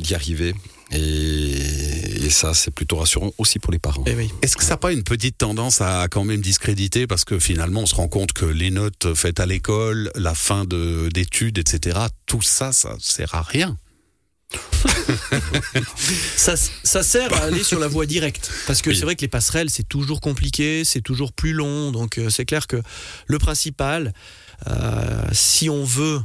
d'y 0.00 0.14
arriver. 0.14 0.54
Et, 0.92 2.26
et 2.26 2.30
ça, 2.30 2.54
c'est 2.54 2.70
plutôt 2.70 2.96
rassurant 2.96 3.32
aussi 3.38 3.58
pour 3.58 3.72
les 3.72 3.78
parents. 3.78 4.04
Eh 4.06 4.14
oui. 4.14 4.30
Est-ce 4.42 4.56
que 4.56 4.62
ça 4.62 4.70
n'a 4.70 4.76
pas 4.76 4.92
une 4.92 5.02
petite 5.02 5.38
tendance 5.38 5.80
à 5.80 6.06
quand 6.10 6.24
même 6.24 6.40
discréditer 6.40 7.06
parce 7.06 7.24
que 7.24 7.38
finalement 7.38 7.80
on 7.82 7.86
se 7.86 7.94
rend 7.94 8.08
compte 8.08 8.32
que 8.32 8.44
les 8.46 8.70
notes 8.70 9.14
faites 9.14 9.40
à 9.40 9.46
l'école, 9.46 10.10
la 10.14 10.34
fin 10.34 10.64
de- 10.64 11.08
d'études, 11.12 11.58
etc., 11.58 11.98
tout 12.26 12.42
ça, 12.42 12.72
ça 12.72 12.96
sert 13.00 13.34
à 13.34 13.42
rien. 13.42 13.76
Ça, 16.36 16.54
ça 16.56 17.02
sert 17.02 17.32
à 17.34 17.44
aller 17.44 17.64
sur 17.64 17.78
la 17.80 17.88
voie 17.88 18.06
directe. 18.06 18.50
Parce 18.66 18.82
que 18.82 18.90
Oui. 18.90 18.96
c'est 18.96 19.04
vrai 19.04 19.16
que 19.16 19.22
les 19.22 19.28
passerelles, 19.28 19.70
c'est 19.70 19.88
toujours 19.88 20.20
compliqué, 20.20 20.84
c'est 20.84 21.00
toujours 21.00 21.32
plus 21.32 21.52
long. 21.52 21.90
Donc 21.90 22.18
euh, 22.18 22.30
c'est 22.30 22.44
clair 22.44 22.66
que 22.66 22.80
le 23.26 23.38
principal, 23.38 24.12
euh, 24.68 25.22
si 25.32 25.68
on 25.70 25.82
veut 25.84 26.20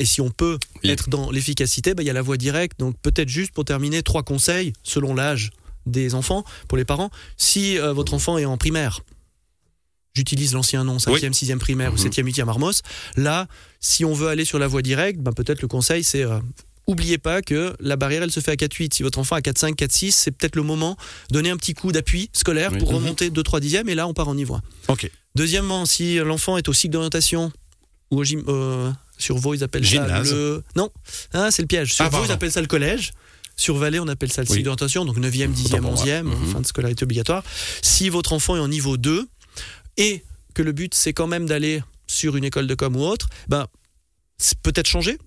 et 0.00 0.04
si 0.04 0.20
on 0.20 0.30
peut 0.30 0.58
Oui. 0.82 0.90
être 0.90 1.08
dans 1.08 1.30
l'efficacité, 1.30 1.94
bah, 1.94 2.02
il 2.02 2.06
y 2.06 2.10
a 2.10 2.12
la 2.14 2.22
voie 2.22 2.36
directe. 2.36 2.78
Donc 2.80 2.96
peut-être 3.00 3.28
juste 3.28 3.52
pour 3.52 3.64
terminer, 3.64 4.02
trois 4.02 4.22
conseils 4.24 4.72
selon 4.82 5.14
l'âge 5.14 5.50
des 5.86 6.14
enfants, 6.14 6.44
pour 6.68 6.76
les 6.78 6.84
parents. 6.84 7.10
Si 7.36 7.78
euh, 7.78 7.92
votre 7.92 8.14
enfant 8.14 8.36
est 8.38 8.44
en 8.44 8.56
primaire, 8.58 9.00
j'utilise 10.14 10.54
l'ancien 10.54 10.84
nom, 10.84 10.96
5e, 10.98 11.32
6e 11.32 11.58
primaire 11.58 11.92
ou 11.92 11.96
Mhm. 11.96 12.02
7e, 12.10 12.24
8e 12.26 12.48
Armos, 12.48 12.82
là, 13.16 13.46
si 13.80 14.04
on 14.04 14.12
veut 14.12 14.28
aller 14.28 14.44
sur 14.44 14.58
la 14.58 14.66
voie 14.66 14.82
directe, 14.82 15.20
bah, 15.20 15.32
peut-être 15.32 15.62
le 15.62 15.68
conseil 15.68 16.02
c'est... 16.04 16.24
euh, 16.24 16.38
Oubliez 16.86 17.18
pas 17.18 17.40
que 17.40 17.76
la 17.78 17.94
barrière, 17.94 18.24
elle 18.24 18.32
se 18.32 18.40
fait 18.40 18.50
à 18.50 18.56
4-8. 18.56 18.94
Si 18.94 19.04
votre 19.04 19.20
enfant 19.20 19.36
a 19.36 19.40
4-5, 19.40 19.76
4-6, 19.76 20.10
c'est 20.10 20.32
peut-être 20.32 20.56
le 20.56 20.62
moment 20.64 20.96
de 21.28 21.34
donner 21.34 21.50
un 21.50 21.56
petit 21.56 21.72
coup 21.72 21.92
d'appui 21.92 22.30
scolaire 22.32 22.72
Oui. 22.72 22.78
pour 22.78 22.88
Mhm. 22.90 22.96
remonter 22.96 23.30
2-3 23.30 23.60
dixièmes 23.60 23.88
et 23.88 23.94
là, 23.94 24.08
on 24.08 24.14
part 24.14 24.26
en 24.26 24.34
niveau 24.34 24.54
1. 24.54 24.62
Ok. 24.88 25.08
Deuxièmement, 25.36 25.86
si 25.86 26.16
l'enfant 26.16 26.56
est 26.56 26.68
au 26.68 26.72
cycle 26.72 26.94
d'orientation 26.94 27.52
ou 28.10 28.18
au 28.18 28.24
gym, 28.24 28.42
euh, 28.48 28.90
sur 29.22 29.36
Vaud, 29.38 29.54
ils 29.54 29.62
appellent 29.64 29.84
Gymnase. 29.84 30.28
ça 30.30 30.34
le. 30.34 30.62
Non, 30.76 30.90
ah, 31.32 31.50
c'est 31.50 31.62
le 31.62 31.68
piège. 31.68 31.94
Sur 31.94 32.04
Ah, 32.04 32.08
Vaud, 32.08 32.24
ils 32.24 32.32
appellent 32.32 32.52
ça 32.52 32.60
le 32.60 32.66
collège. 32.66 33.12
Sur 33.56 33.76
Valais, 33.76 33.98
on 33.98 34.08
appelle 34.08 34.32
ça 34.32 34.40
le 34.42 34.46
cycle 34.46 34.58
Oui. 34.58 34.62
d'orientation, 34.64 35.04
donc 35.04 35.18
9e, 35.18 35.52
10e, 35.52 35.66
Autant 35.66 35.82
pour 35.82 35.92
moi. 35.92 36.02
11e, 36.04 36.26
Mhm. 36.26 36.52
fin 36.52 36.60
de 36.62 36.66
scolarité 36.66 37.02
obligatoire. 37.04 37.42
Si 37.82 38.08
votre 38.08 38.32
enfant 38.32 38.56
est 38.56 38.60
en 38.60 38.68
niveau 38.68 38.96
2 38.96 39.28
et 39.98 40.24
que 40.54 40.62
le 40.62 40.72
but 40.72 40.94
c'est 40.94 41.12
quand 41.12 41.26
même 41.26 41.46
d'aller 41.46 41.82
sur 42.06 42.36
une 42.36 42.44
école 42.44 42.66
de 42.66 42.74
com 42.74 42.96
ou 42.96 43.00
autre, 43.02 43.28
ben, 43.48 43.66
c'est 44.38 44.58
peut-être 44.60 44.88
changer. 44.88 45.18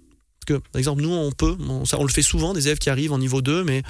Parce 0.46 0.60
que, 0.60 0.68
par 0.72 0.80
exemple, 0.80 1.02
nous, 1.04 1.12
on 1.14 1.32
peut, 1.32 1.56
on, 1.70 1.86
ça, 1.86 1.98
on 2.00 2.04
le 2.04 2.10
fait 2.12 2.22
souvent, 2.24 2.54
des 2.54 2.68
élèves 2.68 2.80
qui 2.80 2.90
arrivent 2.90 3.14
en 3.14 3.20
niveau 3.20 3.42
2, 3.42 3.64
mais 3.64 3.84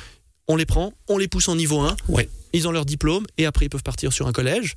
on 0.47 0.55
les 0.57 0.65
prend, 0.65 0.93
on 1.07 1.17
les 1.17 1.27
pousse 1.29 1.47
en 1.47 1.55
niveau 1.55 1.79
1, 1.79 1.95
Ouais. 2.09 2.29
ils 2.51 2.67
ont 2.67 2.71
leur 2.71 2.85
diplôme 2.85 3.25
et 3.37 3.45
après 3.45 3.65
ils 3.65 3.69
peuvent 3.69 3.81
partir 3.81 4.11
sur 4.13 4.27
un 4.27 4.33
collège. 4.33 4.75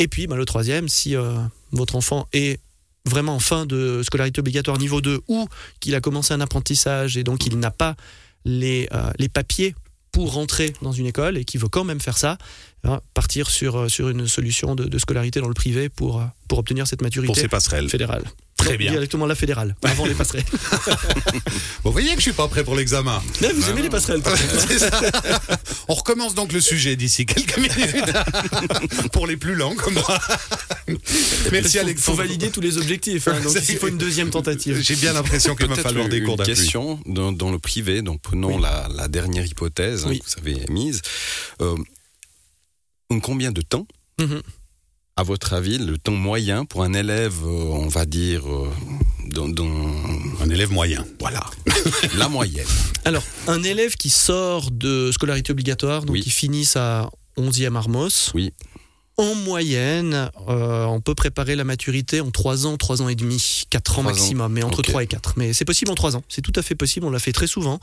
Et 0.00 0.08
puis 0.08 0.26
ben, 0.26 0.36
le 0.36 0.44
troisième, 0.44 0.88
si 0.88 1.14
euh, 1.14 1.36
votre 1.70 1.94
enfant 1.94 2.26
est 2.32 2.58
vraiment 3.06 3.34
en 3.34 3.38
fin 3.40 3.66
de 3.66 4.02
scolarité 4.02 4.40
obligatoire 4.40 4.78
niveau 4.78 5.00
2 5.00 5.20
ou 5.28 5.48
qu'il 5.80 5.94
a 5.94 6.00
commencé 6.00 6.34
un 6.34 6.40
apprentissage 6.40 7.16
et 7.16 7.24
donc 7.24 7.46
il 7.46 7.58
n'a 7.58 7.70
pas 7.70 7.96
les, 8.44 8.88
euh, 8.92 9.10
les 9.18 9.28
papiers 9.28 9.74
pour 10.12 10.32
rentrer 10.32 10.72
dans 10.82 10.92
une 10.92 11.06
école 11.06 11.36
et 11.36 11.44
qui 11.44 11.58
veut 11.58 11.68
quand 11.68 11.84
même 11.84 12.00
faire 12.00 12.16
ça, 12.16 12.38
hein, 12.84 13.00
partir 13.12 13.50
sur, 13.50 13.76
euh, 13.76 13.88
sur 13.88 14.08
une 14.08 14.26
solution 14.26 14.74
de, 14.74 14.84
de 14.84 14.98
scolarité 14.98 15.40
dans 15.40 15.48
le 15.48 15.54
privé 15.54 15.88
pour, 15.88 16.20
euh, 16.20 16.24
pour 16.48 16.58
obtenir 16.58 16.86
cette 16.86 17.00
Pour 17.00 17.06
maturité 17.06 17.40
ces 17.40 17.48
passerelles. 17.48 17.88
fédérale. 17.90 18.24
Très 18.66 18.76
bien. 18.78 18.90
Directement 18.92 19.26
la 19.26 19.34
fédérale, 19.34 19.74
avant 19.82 20.06
les 20.06 20.14
passerelles. 20.14 20.44
Vous 21.84 21.92
voyez 21.92 22.10
que 22.10 22.16
je 22.16 22.22
suis 22.22 22.32
pas 22.32 22.48
prêt 22.48 22.64
pour 22.64 22.74
l'examen. 22.74 23.22
Mais 23.40 23.52
vous 23.52 23.64
aimez 23.70 23.76
non. 23.78 23.82
les 23.84 23.88
passerelles 23.90 24.22
ça. 24.78 24.90
On 25.88 25.94
recommence 25.94 26.34
donc 26.34 26.52
le 26.52 26.60
sujet 26.60 26.96
d'ici 26.96 27.26
quelques 27.26 27.56
minutes. 27.56 28.12
pour 29.12 29.26
les 29.26 29.36
plus 29.36 29.54
lents 29.54 29.74
comme 29.76 29.94
moi. 29.94 30.18
Merci 31.52 31.78
Alexandre. 31.78 32.16
faut 32.16 32.22
valider 32.22 32.50
tous 32.50 32.60
les 32.60 32.76
objectifs, 32.78 33.28
hein, 33.28 33.40
donc 33.40 33.54
il 33.68 33.76
faut 33.78 33.88
une 33.88 33.98
deuxième 33.98 34.30
tentative. 34.30 34.80
J'ai 34.80 34.96
bien 34.96 35.12
l'impression 35.12 35.54
qu'il 35.54 35.66
va 35.68 35.76
falloir 35.76 36.08
des 36.08 36.22
cours 36.22 36.36
d'appui. 36.36 36.52
question 36.54 37.00
dans, 37.06 37.32
dans 37.32 37.50
le 37.50 37.58
privé, 37.58 38.02
donc 38.02 38.20
prenons 38.20 38.56
Oui. 38.56 38.62
la, 38.62 38.88
la 38.94 39.08
dernière 39.08 39.44
hypothèse 39.46 40.06
hein, 40.06 40.10
que 40.16 40.24
vous 40.24 40.38
avez 40.38 40.62
émise. 40.68 41.02
Euh, 41.60 41.76
en 43.10 43.20
combien 43.20 43.52
de 43.52 43.62
temps, 43.62 43.86
Mhm. 44.18 44.40
À 45.18 45.22
votre 45.22 45.54
avis, 45.54 45.78
le 45.78 45.96
temps 45.96 46.12
moyen 46.12 46.66
pour 46.66 46.82
un 46.82 46.92
élève, 46.92 47.34
euh, 47.42 47.48
on 47.48 47.88
va 47.88 48.04
dire, 48.04 48.42
euh, 48.46 48.70
dans, 49.30 49.48
dans 49.48 49.64
Un 50.42 50.50
élève 50.50 50.70
moyen. 50.70 51.06
voilà, 51.20 51.42
la 52.18 52.28
moyenne 52.28 52.66
Alors, 53.06 53.22
un 53.48 53.62
élève 53.62 53.94
qui 53.96 54.10
sort 54.10 54.70
de 54.70 55.10
scolarité 55.12 55.52
obligatoire, 55.52 56.02
donc 56.02 56.12
Oui. 56.14 56.20
qui 56.20 56.28
finit 56.30 56.66
sa 56.66 57.10
11e 57.38 57.76
Armos, 57.76 58.30
Oui. 58.34 58.52
en 59.16 59.34
moyenne, 59.34 60.30
euh, 60.50 60.84
on 60.84 61.00
peut 61.00 61.14
préparer 61.14 61.56
la 61.56 61.64
maturité 61.64 62.20
en 62.20 62.30
3 62.30 62.66
ans, 62.66 62.76
3 62.76 63.00
ans 63.00 63.08
et 63.08 63.14
demi, 63.14 63.62
4 63.70 64.00
ans 64.00 64.02
maximum, 64.02 64.52
mais 64.52 64.64
entre 64.64 64.80
Ok. 64.80 64.88
3 64.88 65.02
et 65.04 65.06
4. 65.06 65.32
Mais 65.38 65.54
c'est 65.54 65.64
possible 65.64 65.90
en 65.90 65.94
3 65.94 66.16
ans, 66.16 66.24
c'est 66.28 66.42
tout 66.42 66.52
à 66.56 66.60
fait 66.62 66.74
possible, 66.74 67.06
on 67.06 67.10
l'a 67.10 67.18
fait 67.20 67.32
très 67.32 67.46
souvent. 67.46 67.80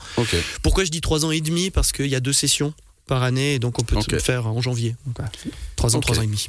Pourquoi 0.62 0.84
je 0.84 0.90
dis 0.92 1.00
3 1.00 1.24
ans 1.24 1.32
et 1.32 1.40
demi? 1.40 1.70
Parce 1.72 1.90
qu'il 1.90 2.06
y 2.06 2.14
a 2.14 2.20
deux 2.20 2.32
sessions 2.32 2.74
par 3.08 3.24
année, 3.24 3.54
et 3.54 3.58
donc 3.58 3.80
on 3.80 3.82
peut 3.82 3.96
Ok. 3.96 4.12
le 4.12 4.20
faire 4.20 4.46
en 4.46 4.60
janvier. 4.62 4.94
Donc, 5.04 5.16
voilà. 5.16 5.32
3 5.74 5.96
ans, 5.96 5.98
Ok. 5.98 6.04
3 6.04 6.18
ans 6.20 6.22
et 6.22 6.26
demi. 6.26 6.46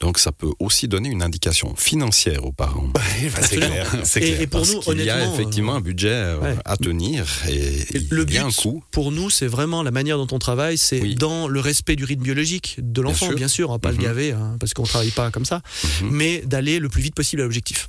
Donc 0.00 0.18
ça 0.18 0.32
peut 0.32 0.50
aussi 0.58 0.88
donner 0.88 1.08
une 1.10 1.22
indication 1.22 1.76
financière 1.76 2.44
aux 2.44 2.52
parents. 2.52 2.88
Bah, 2.92 3.00
c'est 3.42 3.56
clair. 3.56 3.86
Et, 4.16 4.46
pour 4.48 4.60
Parce 4.60 4.72
nous, 4.74 4.80
qu'il 4.80 5.00
y 5.04 5.08
a 5.10 5.14
honnêtement, 5.16 5.34
effectivement 5.34 5.74
euh, 5.74 5.76
un 5.76 5.80
budget 5.80 6.08
euh, 6.10 6.40
ouais. 6.40 6.56
à 6.64 6.76
tenir 6.76 7.24
et, 7.48 7.52
Et 7.96 8.06
le 8.10 8.24
il 8.28 8.34
y 8.34 8.38
a 8.38 8.42
but, 8.42 8.48
un 8.48 8.50
coût. 8.50 8.82
pour 8.90 9.12
nous, 9.12 9.30
c'est 9.30 9.46
vraiment 9.46 9.82
la 9.84 9.92
manière 9.92 10.18
dont 10.18 10.26
on 10.32 10.38
travaille, 10.40 10.76
c'est 10.76 11.00
Oui. 11.00 11.14
dans 11.14 11.46
le 11.46 11.60
respect 11.60 11.94
du 11.94 12.04
rythme 12.04 12.22
biologique 12.24 12.76
de 12.80 13.00
l'enfant, 13.00 13.26
sûr. 13.26 13.36
bien 13.36 13.48
sûr, 13.48 13.68
on 13.70 13.74
va 13.74 13.78
pas 13.78 13.92
Mhm. 13.92 13.98
le 13.98 14.02
gaver, 14.02 14.32
hein, 14.32 14.56
parce 14.58 14.74
qu'on 14.74 14.82
travaille 14.82 15.10
pas 15.12 15.30
comme 15.30 15.44
ça, 15.44 15.62
Mhm. 16.02 16.10
mais 16.10 16.42
d'aller 16.44 16.80
le 16.80 16.88
plus 16.88 17.02
vite 17.02 17.14
possible 17.14 17.42
à 17.42 17.44
l'objectif. 17.44 17.88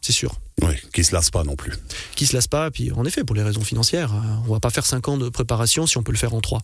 C'est 0.00 0.12
sûr. 0.12 0.34
Ouais, 0.60 0.80
qui 0.92 1.04
se 1.04 1.14
lasse 1.14 1.30
pas 1.30 1.44
non 1.44 1.54
plus. 1.54 1.72
Qui 2.16 2.26
se 2.26 2.34
lasse 2.34 2.48
pas, 2.48 2.70
puis 2.72 2.90
en 2.90 3.04
effet, 3.04 3.22
pour 3.22 3.36
les 3.36 3.42
raisons 3.44 3.62
financières, 3.62 4.12
euh, 4.12 4.18
on 4.48 4.52
va 4.52 4.58
pas 4.60 4.70
faire 4.70 4.84
5 4.84 5.06
ans 5.06 5.16
de 5.16 5.28
préparation 5.28 5.86
si 5.86 5.96
on 5.96 6.02
peut 6.02 6.10
le 6.12 6.18
faire 6.18 6.34
en 6.34 6.40
3. 6.40 6.60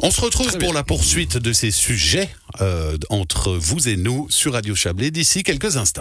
On 0.00 0.10
se 0.10 0.20
retrouve 0.20 0.48
Très 0.48 0.58
pour 0.58 0.68
bien. 0.70 0.74
la 0.74 0.82
poursuite 0.82 1.36
de 1.36 1.52
ces 1.52 1.70
sujets 1.70 2.28
euh, 2.60 2.96
entre 3.10 3.52
vous 3.52 3.88
et 3.88 3.96
nous 3.96 4.26
sur 4.30 4.54
Radio 4.54 4.74
Chablais 4.74 5.10
d'ici 5.10 5.42
quelques 5.42 5.76
instants. 5.76 5.92